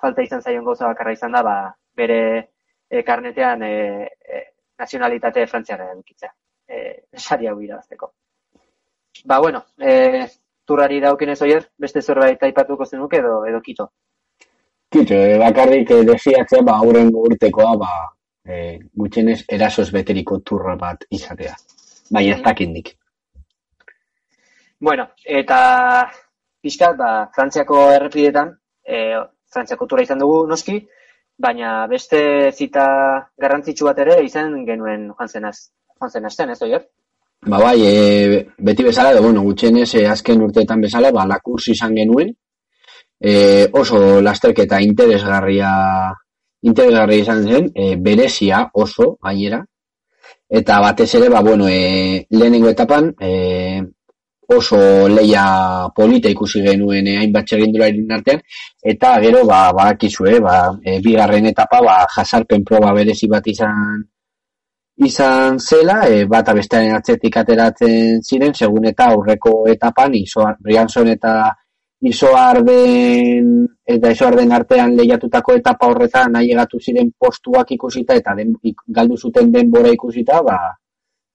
[0.00, 1.56] falta izan zaion goza bakarra izan da, ba,
[1.96, 2.20] bere
[2.88, 3.74] e, karnetean e,
[4.06, 4.42] e,
[4.78, 6.32] nazionalitate frantziara edukitzea.
[6.66, 6.82] E,
[7.16, 8.12] sari hau irabazteko.
[9.24, 10.26] Ba, bueno, e,
[10.66, 13.88] turrari daukin ez oier, beste zerbait aipatuko zenuke edo, edo kito?
[14.92, 17.94] Kito, e, bakarrik e, desiatzea, ba, aurren urtekoa, ba,
[18.44, 21.56] e, gutxenez erasoz beteriko turra bat izatea.
[22.10, 22.92] Bai, ez dakindik.
[24.80, 25.58] Bueno, eta
[26.62, 28.52] pixkat, ba, Frantziako errepidetan,
[28.84, 29.00] e,
[29.52, 30.76] Frantziako tura izan dugu noski,
[31.38, 32.86] baina beste zita
[33.40, 35.56] garrantzitsu bat ere izan genuen joan zenaz,
[35.98, 36.86] joan zenaz zen, ez oier?
[37.46, 41.94] Ba bai, e, beti bezala, edo, bueno, gutxenez, e, azken urteetan bezala, ba, lakurs izan
[41.96, 42.32] genuen,
[43.20, 43.34] e,
[43.72, 45.70] oso lasterketa interesgarria
[46.66, 49.62] interesgarria izan zen, e, berezia oso, gainera,
[50.48, 53.82] eta batez ere, ba, bueno, e, lehenengo etapan, e,
[54.48, 58.42] oso leia polita ikusi genuen eh, hainbat txerrindularen artean,
[58.94, 64.04] eta gero, ba, badakizu, eh, ba, e, bigarren etapa, ba, jasarpen proba berezi bat izan
[65.06, 71.34] izan zela, e, bat abestearen atzetik ateratzen ziren, segun eta aurreko etapan, iso, Brianson eta
[72.00, 78.54] isoarden eta isoarden artean lehiatutako etapa horretan nahi ziren postuak ikusita eta den,
[78.88, 80.58] galdu zuten denbora ikusita, ba,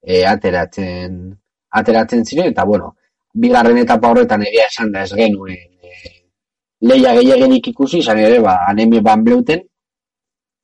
[0.02, 1.34] e, ateratzen
[1.70, 2.94] ateratzen ziren, eta bueno,
[3.34, 5.92] bigarren etapa horretan egia esan da ez genuen e,
[6.82, 9.62] leia gehiagenik ikusi, izan ere, ba, anemi ban bleuten,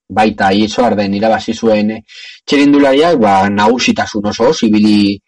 [0.08, 2.02] baita iso arden irabazi zuen e,
[2.44, 5.18] txerindulariak, ba, nagusitasun oso, ibili,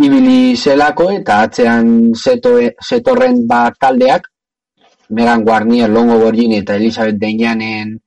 [0.00, 4.28] ibili zelako, eta atzean zeto, zetorren ba, taldeak,
[5.10, 7.98] Megan Guarnier, Longo Borgini eta Elizabeth Deñanen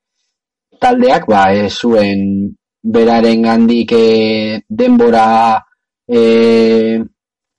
[0.80, 5.26] taldeak, ba, ez zuen beraren gandik e, denbora
[6.08, 7.00] e,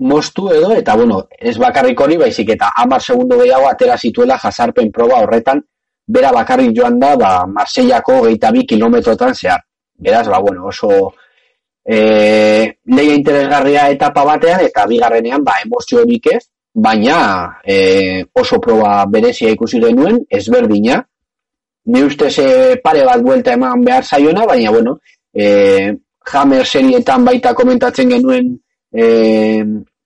[0.05, 4.91] mostu edo, eta bueno, ez bakarrik hori, baizik eta amar segundo gehiago atera zituela jasarpen
[4.93, 5.63] proba horretan,
[6.07, 9.63] bera bakarrik joan da, ba, Marsellako geita bi kilometrotan zehar.
[9.95, 11.15] Beraz, ba, bueno, oso
[11.85, 19.51] e, leia interesgarria etapa batean, eta bigarrenean, ba, emozio ez, baina e, oso proba berezia
[19.51, 21.05] ikusi genuen, ezberdina,
[21.87, 24.99] ni uste ze pare bat buelta eman behar zaiona, baina, bueno,
[25.33, 25.95] e,
[26.33, 28.55] Hammer serietan baita komentatzen genuen
[28.93, 29.05] e,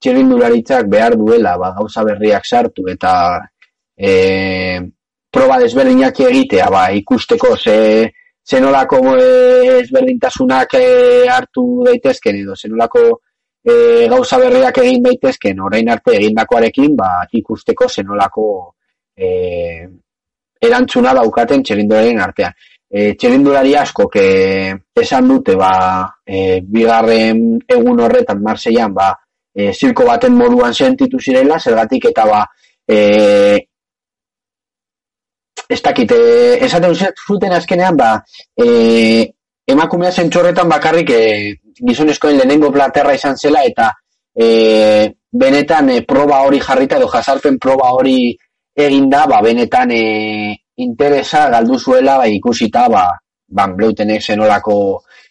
[0.02, 3.12] txirrindularitzak behar duela ba, gauza berriak sartu eta
[3.94, 4.80] e,
[5.30, 7.76] proba desberdinak egitea ba, ikusteko ze,
[8.48, 10.84] zenolako ezberdintasunak e,
[11.28, 13.04] hartu daitezken edo zenolako
[13.62, 18.48] e, gauza berriak egin daitezken orain arte egindakoarekin ba, ikusteko zenolako
[19.16, 19.28] e,
[20.64, 22.56] erantzuna daukaten txerindularen artean.
[22.88, 24.26] E, txerindulari asko que
[24.96, 25.72] esan dute ba,
[26.24, 29.12] e, bigarren egun horretan Marseian ba,
[29.52, 32.46] e, zirko baten moduan sentitu zirela, zergatik eta ba,
[32.88, 33.67] e,
[35.68, 38.14] ez dakit, e, esaten zuten azkenean, ba,
[38.56, 39.28] e,
[39.68, 41.22] emakumea zentxorretan bakarrik e,
[41.84, 43.90] gizonezkoen lehenengo platerra izan zela, eta
[44.32, 48.32] e, benetan e, proba hori jarrita, edo jasarpen proba hori
[48.74, 50.02] eginda, ba, benetan e,
[50.80, 53.04] interesa galdu zuela, ba, ikusita, ba,
[53.48, 54.78] ban bleutenek zenolako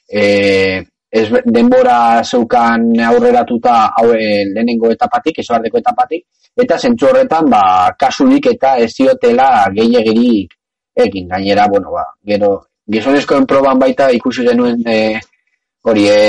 [0.10, 6.26] e, ez, denbora zeukan aurreratuta hau e, lehenengo etapatik, esoardeko etapatik,
[6.58, 7.62] eta zentzu horretan ba,
[8.00, 10.54] kasurik eta ez ziotela gehiagirik
[10.98, 11.28] egin.
[11.30, 12.52] Gainera, bueno, ba, gero,
[12.92, 15.00] gizonezkoen proban baita ikusi genuen e,
[15.88, 16.20] hori e,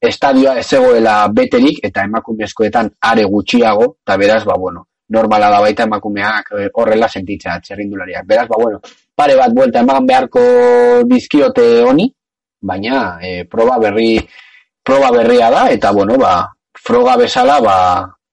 [0.00, 5.84] estadioa ez zegoela beterik eta emakumezkoetan are gutxiago, eta beraz, ba, bueno, normala da baita
[5.84, 8.26] emakumeak e, horrela sentitzea txerrindulariak.
[8.26, 8.80] Beraz, ba, bueno,
[9.14, 10.44] pare bat buelta eman beharko
[11.10, 12.08] dizkiote honi,
[12.64, 14.18] baina e, proba berri
[14.84, 16.34] proba berria da, eta, bueno, ba,
[16.76, 17.76] froga bezala, ba,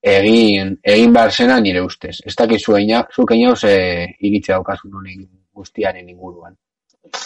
[0.02, 2.18] egin, egin behar zena nire ustez.
[2.28, 3.72] Ez dakizu eina, zuk eina ze
[4.20, 5.24] iritzea daukasun honen
[5.56, 6.58] guztiaren inguruan.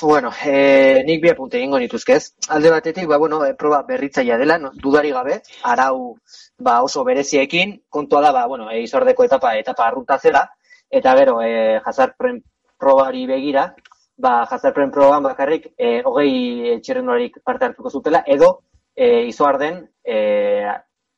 [0.02, 2.22] Bueno, e, nik bi apunte egingo nituzkez.
[2.56, 6.16] Alde batetik, ba, bueno, proba berritzaia dela, no, dudari gabe, arau
[6.58, 10.46] ba, oso bereziekin, kontua da, ba, bueno, e, izordeko etapa, etapa arrunta zela,
[10.90, 12.40] eta gero, e, jazarpren
[12.78, 13.72] probari begira,
[14.18, 18.50] ba, jazarpren proban bakarrik, e, hogei txerrenduarik parte hartuko zutela, edo
[18.96, 20.18] e, izoarden, e,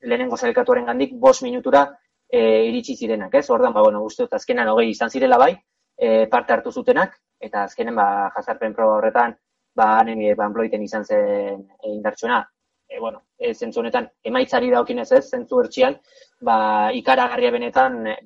[0.02, 1.86] lehenengo zailkatuaren gandik bos minutura
[2.30, 3.50] e, iritsi zirenak, ez?
[3.50, 5.54] Ordan ba, bueno, uste azkenan hogei izan zirela bai,
[5.98, 9.38] e, parte hartu zutenak, eta azkenen, ba, jazarpen proba horretan,
[9.76, 12.44] ba, hanen e, banbloiten izan zen e, indartsuena.
[12.88, 15.98] E, bueno, e, zentzu honetan, emaitzari daukin ez ez, zentzu ertxian,
[16.42, 16.58] ba,
[16.96, 18.18] ikaragarria benetan, e,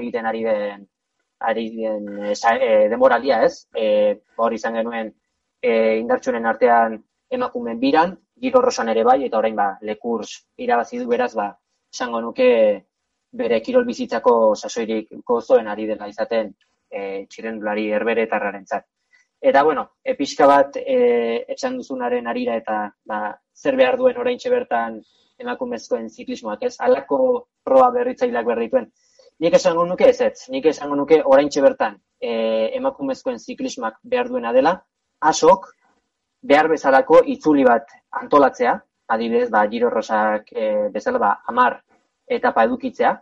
[0.00, 0.86] egiten ari den,
[1.38, 5.12] ari den e, e, demoralia ez, e, hor izan genuen
[5.60, 6.98] e, indartsunen artean
[7.30, 11.50] emakumen biran, giro rosan ere bai, eta orain ba, lekurs irabazi du beraz, ba,
[11.92, 12.48] esango nuke
[13.36, 16.52] bere kirol bizitzako sasoirik gozoen ari dela izaten
[16.90, 18.38] e, txirendulari erbere eta
[19.40, 25.00] Eta, bueno, episka bat e, etxan duzunaren arira eta ba, zer behar duen orain bertan
[25.38, 26.76] emakumezkoen ziklismoak, ez?
[26.80, 28.88] Alako proa berritzaileak behar.
[29.44, 34.52] Nik esango nuke ez ez, nik esango nuke orain bertan e, emakumezkoen ziklismoak behar duena
[34.52, 34.72] dela,
[35.20, 35.66] asok,
[36.42, 37.90] behar bezalako itzuli bat
[38.22, 38.78] antolatzea,
[39.08, 41.82] adibidez, ba, Giro Rosak e, bezala, ba, amar
[42.26, 43.12] etapa edukitzea,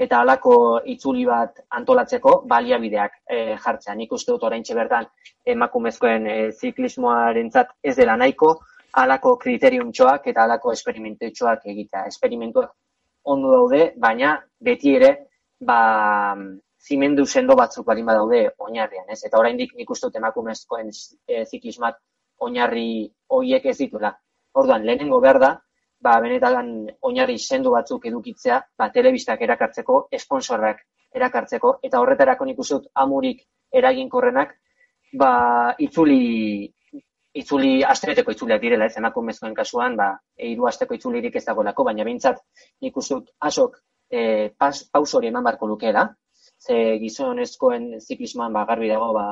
[0.00, 0.54] eta halako
[0.88, 3.94] itzuli bat antolatzeko baliabideak e, jartzea.
[3.94, 5.08] Nik uste dut orain bertan
[5.44, 7.50] emakumezkoen e, ziklismoaren
[7.82, 8.60] ez dela nahiko,
[8.92, 12.06] halako kriterium txoak eta halako esperimentu txoak egitea.
[12.06, 12.70] Esperimentuak
[13.24, 15.29] ondo daude, baina beti ere,
[15.60, 16.36] ba,
[16.80, 19.20] zimendu sendo batzuk balin badaude oinarrian, ez?
[19.24, 22.00] Eta oraindik nik uste dut emakumezkoen e, ziklismak
[22.40, 24.14] oinarri hoiek ez dituela.
[24.56, 25.50] Orduan, lehenengo behar da,
[26.00, 26.72] ba, benetan
[27.06, 30.82] oinarri sendu batzuk edukitzea, ba, telebistak erakartzeko, esponsorrak
[31.14, 33.44] erakartzeko, eta horretarako nik usut amurik
[33.76, 34.56] eraginkorrenak,
[35.20, 35.32] ba,
[35.78, 36.70] itzuli,
[37.34, 40.14] itzuli astreteko itzuliak direla, ez emakumezkoen kasuan, ba,
[40.48, 42.40] hiru asteko itzulirik ez dagoelako, baina behintzat
[42.82, 43.76] nik usut asok
[44.10, 46.08] e, pas, paus hori eman barko lukeela,
[46.60, 49.26] ze gizonezkoen ziklismoan ba, garbi dago ba,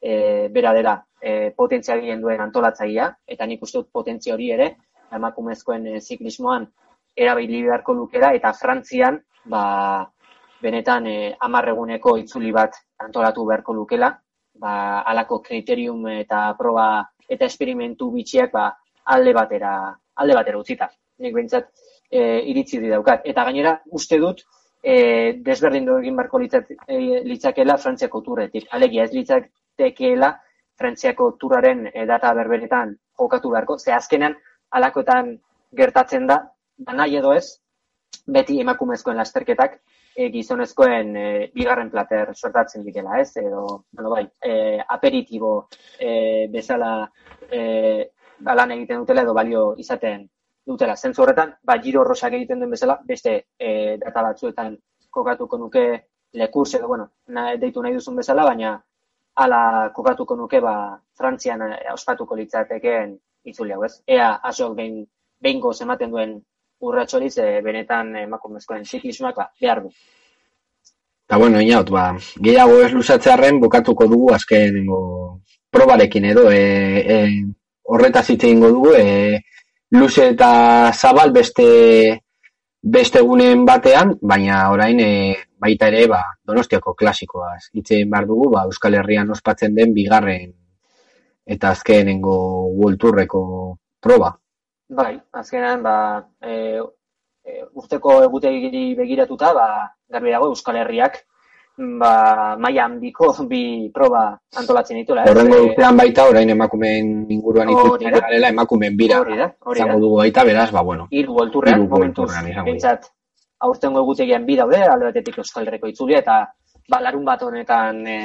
[0.00, 4.70] e, bera dela e, potentzia duen antolatzaia, eta nik uste dut potentzia hori ere,
[5.12, 6.68] emakumezkoen e, ziklismoan
[7.16, 9.18] erabili beharko lukera, eta Frantzian,
[9.50, 10.06] ba,
[10.62, 14.12] benetan e, amarreguneko itzuli bat antolatu beharko lukela,
[14.60, 16.86] ba, alako kriterium eta proba
[17.28, 18.68] eta esperimentu bitxiak ba,
[19.14, 19.72] alde batera
[20.20, 20.90] alde batera utzita.
[21.20, 21.70] Nik behintzat
[22.10, 23.22] e, iritzi di daukat.
[23.24, 24.42] Eta gainera, uste dut,
[24.82, 28.66] e, desberdin egin barko e, litzakela Frantziako turretik.
[28.70, 30.34] Alegia ez litzatekeela
[30.76, 34.36] Frantziako turaren e, data berberetan jokatu beharko, ze azkenean
[34.70, 35.36] alakoetan
[35.76, 36.42] gertatzen da,
[36.76, 37.60] da nahi edo ez,
[38.26, 39.78] beti emakumezkoen lasterketak
[40.16, 43.36] e, gizonezkoen e, bigarren plater sortatzen direla, ez?
[43.36, 47.10] Edo, bueno, bai, e, aperitibo e, bezala
[47.50, 50.24] e, balan egiten dutela edo balio izaten
[50.70, 50.96] dutela.
[50.96, 54.76] Zentzu horretan, ba, giro rosak egiten duen bezala, beste e, data batzuetan
[55.10, 55.84] kokatuko nuke
[56.40, 58.76] lekurs edo, bueno, na, deitu nahi duzun bezala, baina
[59.44, 59.62] ala
[59.96, 60.74] kokatuko nuke, ba,
[61.18, 63.16] Frantzian e, ospatuko litzatekeen
[63.50, 63.98] itzuli hau, ez?
[64.06, 65.02] Ea, asok behin,
[65.40, 66.38] behin ematen duen
[66.80, 69.92] urratxoriz, e, benetan emakumezkoen ziklismoak, ba, behar du.
[71.30, 75.00] Eta bueno, inaut, ba, gehiago ez lusatzearen bukatuko dugu azkenengo
[75.70, 76.62] probarekin edo e,
[77.06, 77.18] e,
[77.86, 79.38] horretaz hitz egingo dugu e,
[79.90, 81.66] luze eta zabal beste
[82.80, 88.48] beste egunen batean, baina orain e, baita ere ba, donostiako klasikoaz hitz egin behar dugu
[88.54, 90.54] ba, Euskal Herrian ospatzen den bigarren
[91.44, 92.36] eta azkenengo
[92.78, 93.04] World
[94.00, 94.30] proba.
[94.88, 95.96] Bai, azkenan ba,
[96.40, 96.80] e,
[97.44, 99.66] e, urteko egutegi begiratuta ba,
[100.08, 101.24] garbi dago Euskal Herriak
[101.80, 105.24] ba, maia handiko bi proba antolatzen dituela.
[105.30, 105.62] Horrengo eh?
[105.70, 109.96] urtean baita, orain emakumeen inguruan ikusten garela, emakumeen bira hori da, hori da.
[109.96, 111.08] dugu baita, beraz, ba, bueno.
[111.10, 112.30] Iru golturrean, momentuz,
[112.64, 113.08] bentsat,
[113.60, 116.42] aurtengo egutegian bi daude, alde batetik Euskal Herriko itzulia, eta
[116.88, 118.18] ba, larun bat honetan e,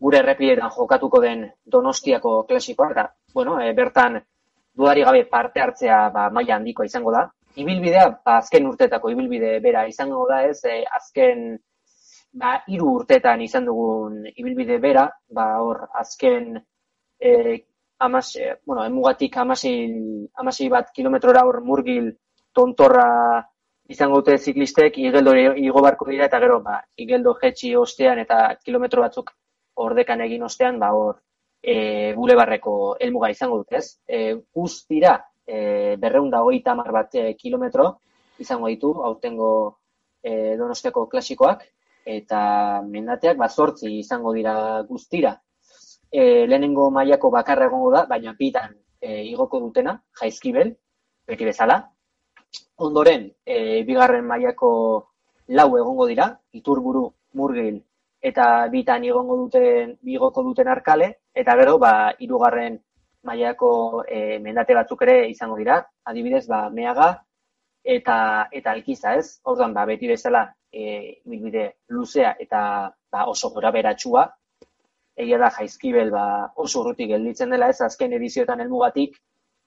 [0.00, 4.20] gure errepidetan jokatuko den donostiako klasikoa, eta, bueno, e, bertan
[4.76, 7.26] duari gabe parte hartzea ba, maila handikoa izango da.
[7.58, 11.58] Ibilbidea, ba, azken urtetako ibilbide bera izango da ez, e, azken
[12.32, 16.56] ba, iru urtetan izan dugun ibilbide bera, ba, hor, azken
[17.18, 17.30] e,
[17.98, 22.12] amas, e, bueno, emugatik amasei, bat kilometrora hor murgil
[22.54, 23.42] tontorra
[23.90, 29.02] izango dute ziklistek, igeldo igo barko dira, eta gero, ba, igeldo jetxi ostean eta kilometro
[29.02, 29.32] batzuk
[29.82, 31.18] ordekan egin ostean, ba, hor,
[31.62, 33.98] e, bulebarreko elmuga izango dute, ez?
[34.06, 35.16] E, guztira,
[35.46, 37.90] e, berreunda hogeita mar bat e, kilometro
[38.40, 39.50] izango ditu, aurtengo
[40.22, 41.66] e, donostiako klasikoak,
[42.04, 45.34] eta mendateak bazortzi izango dira guztira.
[46.10, 50.74] E, lehenengo mailako bakarra egongo da, baina bitan e, igoko dutena, jaizkibel,
[51.26, 51.78] beti bezala.
[52.82, 54.72] Ondoren, e, bigarren mailako
[55.54, 57.80] lau egongo dira, iturburu, murgil,
[58.20, 62.78] eta bitan igongo duten, bigoko duten arkale, eta gero, ba, irugarren
[63.24, 67.12] mailako e, mendate batzuk ere izango dira, adibidez, ba, meaga,
[67.84, 69.40] eta eta alkiza, ez?
[69.44, 71.20] Orduan, ba, beti bezala, e,
[71.88, 74.28] luzea eta ba, oso gora beratsua.
[75.16, 79.16] Egia da jaizkibel ba, oso urrutik gelditzen dela, ez azken edizioetan helmugatik,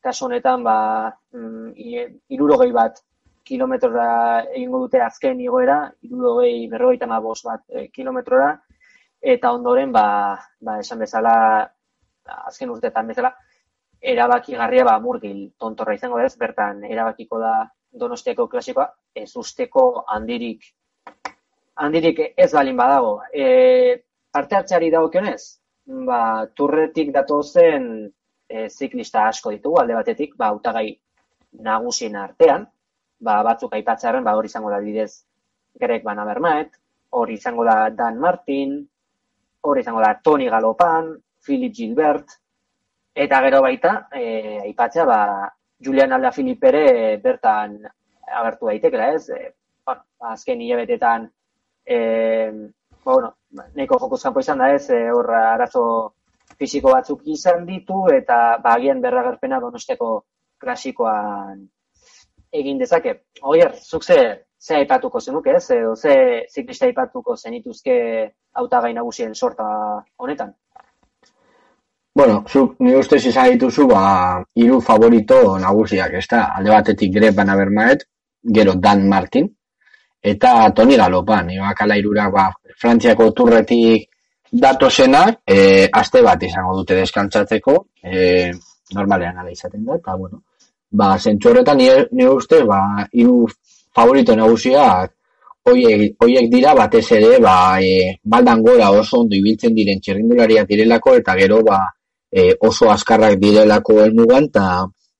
[0.01, 3.03] kasu honetan ba, mm, bat
[3.43, 8.59] kilometrora egingo dute azken igoera, irurogei berrogeita ma bat e, kilometrora,
[9.21, 11.69] eta ondoren, ba, ba, esan bezala,
[12.47, 13.33] azken urteetan bezala,
[14.01, 17.53] erabaki garria ba, murgil tontorra izango ez, bertan erabakiko da
[17.93, 20.63] donostiako klasikoa, ez usteko handirik
[21.75, 23.21] handirik ez balin badago.
[23.33, 25.41] E, parte hartzeari dagokionez,
[26.07, 27.89] ba, turretik datozen
[28.49, 30.87] e, ziklista asko ditugu, alde batetik, ba, utagai
[31.65, 32.65] nagusien artean,
[33.21, 35.11] ba, batzuk aipatzearen, ba, hori izango da bidez
[35.79, 36.73] Greg Van Avermaet,
[37.13, 38.79] hori izango da Dan Martin,
[39.61, 41.13] hori izango da Tony Galopan,
[41.43, 42.39] Philip Gilbert,
[43.13, 45.19] eta gero baita, e, aipatzea, ba,
[45.83, 47.77] Julian Alda Filipere bertan
[48.39, 49.29] agertu daitekela, ez?
[49.29, 49.53] E,
[49.85, 49.97] ba,
[50.33, 51.27] azken hilabetetan
[51.85, 51.97] e,
[53.03, 53.33] ba, bueno,
[53.75, 55.83] neko joko zanpo izan da ez, e, hor arazo
[56.59, 60.09] fisiko batzuk izan ditu, eta bagian berragarpena donosteko
[60.63, 61.65] klasikoan
[62.53, 63.15] egin dezake.
[63.41, 64.19] Oier, zuk ze,
[64.61, 66.15] ze aipatuko zenuk ez, edo ze
[66.49, 67.95] ziklista aipatuko zenituzke
[68.53, 69.65] hautagai nagusien sorta
[70.17, 70.53] honetan?
[72.15, 74.01] Bueno, zuk ni ustez izan dituzu, ba,
[74.61, 76.27] hiru favorito nagusiak, ez?
[76.39, 78.03] Alde batetik Greb Banabermaet,
[78.57, 79.47] gero Dan Martin,
[80.21, 82.43] eta Toni Galopan, nioak ala irurak, ba,
[82.81, 84.05] Frantziako turretik
[84.51, 88.51] dato e, aste bat izango dute deskantzatzeko, e,
[88.93, 90.43] normalean ala izaten da, eta, bueno,
[90.91, 93.47] ba, zentsu horretan, nire uste, ba, iru
[93.95, 95.17] favorito nagusiak,
[95.71, 101.13] Oiek, oiek dira batez ere ba, e, baldan gora oso ondo ibiltzen diren txerrindulariak direlako
[101.15, 101.77] eta gero ba,
[102.33, 104.65] e, oso azkarrak direlako elmugan eta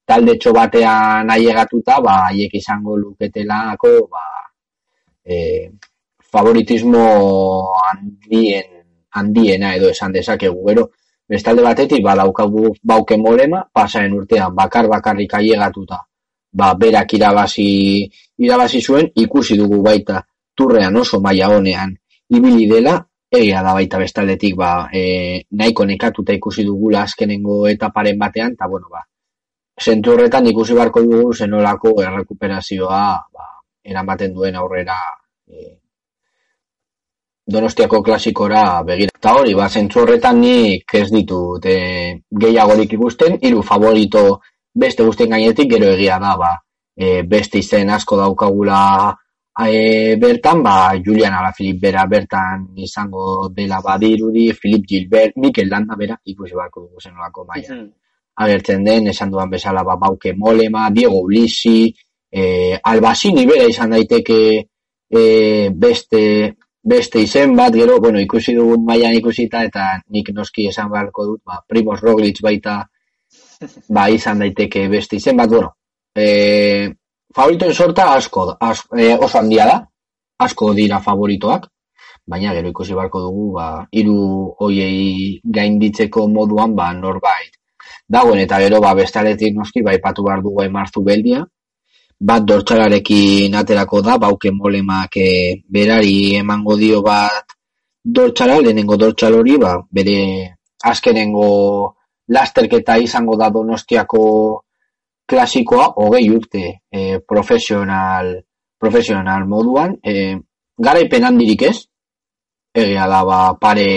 [0.06, 4.26] talde batean aiegatuta ba, haiek izango luketelako ba,
[5.26, 5.70] e,
[6.32, 7.06] favoritismo
[7.86, 8.84] handien
[9.14, 10.66] handiena edo esan dezakegu.
[10.68, 10.90] Gero
[11.30, 16.02] bestalde batetik badaukagu bauke molema pasaren urtean bakar bakarrik aiegatuta
[16.54, 18.06] ba berak irabazi
[18.38, 20.22] irabazi zuen ikusi dugu baita
[20.54, 21.96] turrean oso maila honean
[22.30, 23.00] ibili dela
[23.40, 28.88] egia da baita bestaldetik ba e, nahiko nekatuta ikusi dugu azkenengo etaparen batean ta bueno
[28.92, 29.02] ba
[29.82, 33.48] Zentu horretan ikusi barko dugu zenolako errekuperazioa ba,
[33.84, 34.98] eramaten duen aurrera
[35.50, 35.80] e,
[37.46, 39.12] Donostiako klasikora begira.
[39.20, 44.22] Eta hori, ba, zentzu horretan nik ez ditut e, gehiagorik ikusten, hiru favorito
[44.84, 46.54] beste guztien gainetik, gero egia da, ba,
[46.96, 48.80] e, beste izen asko daukagula
[49.60, 56.18] e, bertan, ba, Julian Filip bera bertan izango dela badirudi, Filip Gilbert, Mikel Landa bera,
[56.26, 57.74] ikusi barko dugu zenolako maia.
[57.74, 57.92] Mm
[58.36, 61.94] Agertzen den, esan duan bezala, ba, Bauke Molema, Diego Ulisi,
[62.32, 64.40] e, Albasini bera izan daiteke
[65.14, 70.90] e, beste beste izen bat, gero, bueno, ikusi dugun mailan ikusita, eta nik noski esan
[70.92, 72.80] beharko dut, ba, Primoz Roglic baita,
[73.88, 75.70] ba, izan daiteke beste izen bat, bueno,
[76.18, 76.90] e,
[77.36, 79.78] favoritoen sorta asko, asko e, oso handia da,
[80.46, 81.68] asko dira favoritoak,
[82.28, 84.18] baina gero ikusi beharko dugu, ba, hiru
[84.60, 87.52] hoiei gainditzeko moduan, ba, norbait.
[88.10, 91.44] Dagoen, eta gero, ba, bestaletik noski, ba, ipatu behar dugu emartu beldia,
[92.24, 95.30] bat dortxalarekin aterako da, bauke molemak e,
[95.68, 97.58] berari emango dio bat
[98.04, 100.18] dortxala, lehenengo dortxal hori, ba, bere
[100.84, 101.50] azkenengo
[102.28, 104.24] lasterketa izango da donostiako
[105.34, 108.36] klasikoa, hogei urte e, profesional,
[108.78, 110.38] profesional moduan, e,
[110.78, 111.78] garaipen handirik ez,
[112.74, 113.88] egia da, ba, pare,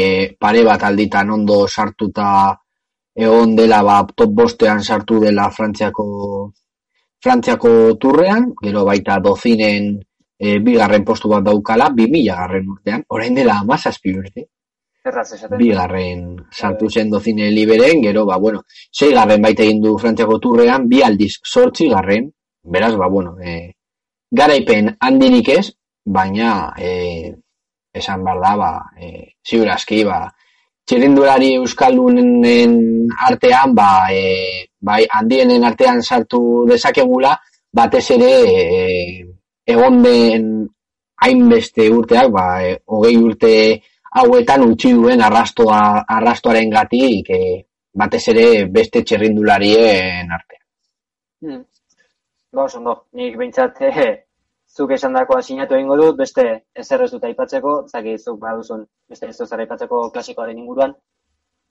[0.41, 2.29] pare bat alditan ondo sartuta
[3.17, 6.07] egon dela, ba, top bostean sartu dela Frantziako
[7.25, 7.71] Frantziako
[8.01, 9.95] turrean, gero baita dozinen
[10.39, 14.45] e, bigarren postu bat daukala, bi mila garren urtean, orain dela amazazpi urte.
[15.59, 20.89] Bigarren sartu zen dozine liberen, gero, ba, bueno, sei garren baita egin du Frantziako turrean,
[20.91, 22.31] bi aldiz sortzi garren,
[22.63, 23.73] beraz, ba, bueno, e,
[24.31, 25.67] garaipen handirik ez,
[26.05, 27.35] baina e,
[27.95, 29.13] esan behar da, ba, e,
[29.47, 30.25] ziur aski, ba,
[30.87, 32.77] txirindulari euskaldunen
[33.29, 37.35] artean, ba, e, bai, handienen artean sartu dezakegula,
[37.75, 38.87] batez ere e,
[39.67, 40.47] egon den
[41.23, 43.53] hainbeste urteak, ba, e, hogei urte
[44.21, 45.81] hauetan utzi duen arrastoa,
[46.19, 47.41] arrastoaren gatik, e,
[47.97, 50.63] batez ere beste txerrindularien artean.
[51.45, 51.65] Hmm.
[52.57, 52.95] Ba, no.
[53.13, 54.13] nik behintzat eh,
[54.77, 59.29] zuk esan dakoa sinatu egingo dut, beste ezer ez dut aipatzeko, zaki zuk baduzun beste
[59.29, 60.95] ez dut aipatzeko klasikoaren inguruan,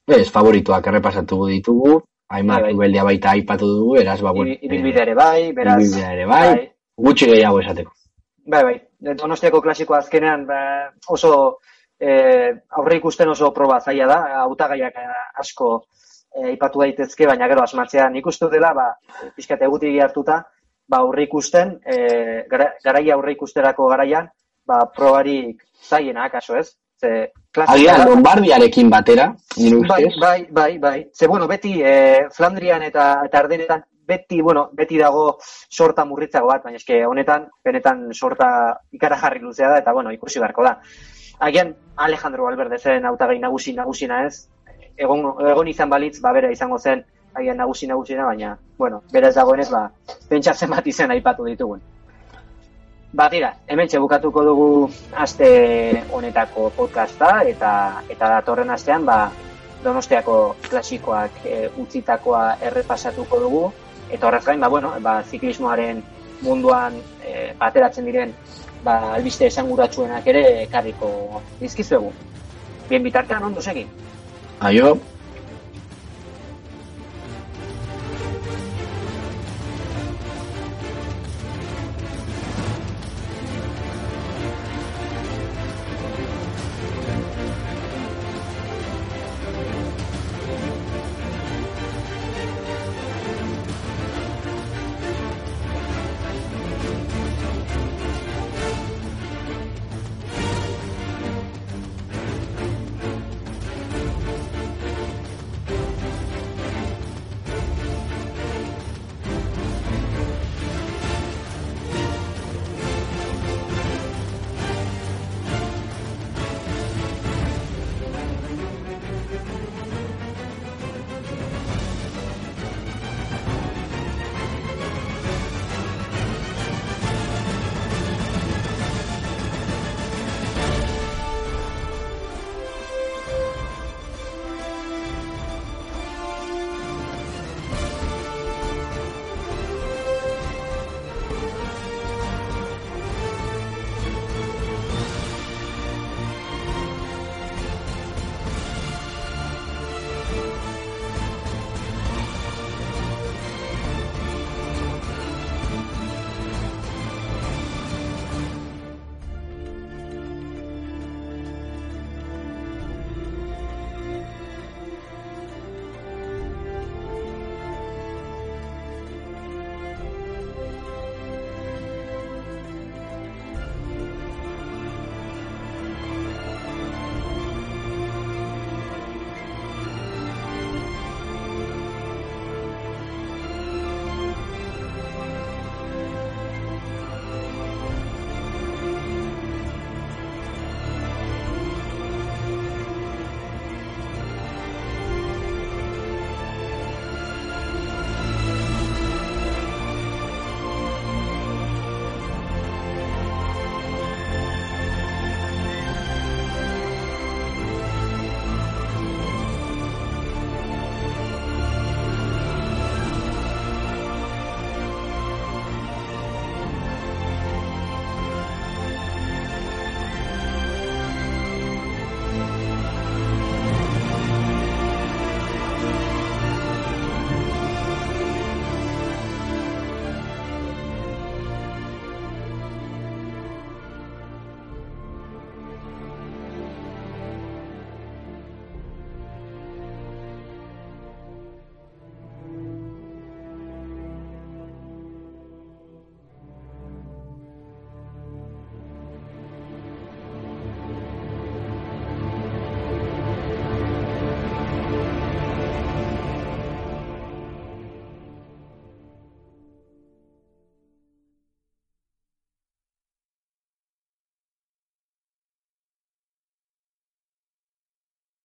[0.06, 1.96] Ez, favorituak errepasatu ditugu,
[2.30, 3.04] Aimar bai, bai.
[3.08, 4.54] baita aipatu dugu, eraz, ba, bueno.
[4.62, 5.80] Ibilbide ere bai, beraz.
[5.82, 6.68] Ibilbide ere bai, bai.
[7.08, 7.91] gutxi gehiago esateko.
[8.46, 8.76] Bai, bai,
[9.22, 10.60] donostiako klasiko azkenean ba,
[11.10, 11.32] oso
[12.00, 15.08] eh, aurre ikusten oso proba zaila da, hautagaiak eh,
[15.43, 15.70] asko
[16.36, 18.89] eh, aipatu daitezke, baina gero asmatzea nik uste dela, ba,
[19.36, 20.41] pixkat egutik hartuta,
[20.88, 21.78] ba, aurre ikusten,
[22.52, 24.28] gara, garaia aurre ikusterako garaian,
[24.68, 26.70] ba, probarik zaiena, kaso ez?
[26.96, 30.22] Ze, Agian, Lombardiarekin batera, nire bai, ustez.
[30.22, 31.10] Bai, bai, bai, bai.
[31.14, 36.64] Ze, bueno, beti, e, Flandrian eta, eta Ardenetan, beti, bueno, beti dago sorta murritzago bat,
[36.64, 38.48] baina eske honetan, benetan sorta
[38.96, 40.78] ikara jarri luzea da, eta, bueno, ikusi beharko da.
[41.39, 44.47] Agian, Alejandro Valverde zen autagai nagusi nagusina ez,
[44.97, 47.03] egon, egon izan balitz, ba, bera izango zen,
[47.36, 49.89] agian nagusi nagusina, baina, bueno, bera ez dagoenez, ba,
[50.29, 51.81] pentsatzen bat izan aipatu ditugun.
[53.15, 59.31] Ba, tira, hemen bukatuko dugu aste honetako podcasta eta eta datorren astean ba,
[59.83, 63.63] donostiako klasikoak e, utzitakoa errepasatuko dugu
[64.11, 66.03] eta horrez gain, ba, bueno, ba, ziklismoaren
[66.41, 68.36] munduan e, bateratzen diren
[68.86, 71.09] ba, albiste esanguratsuenak ere karriko
[71.59, 72.13] dizkizuegu.
[72.89, 73.91] Bien bitartean, ondo segin.
[74.69, 74.95] Aio.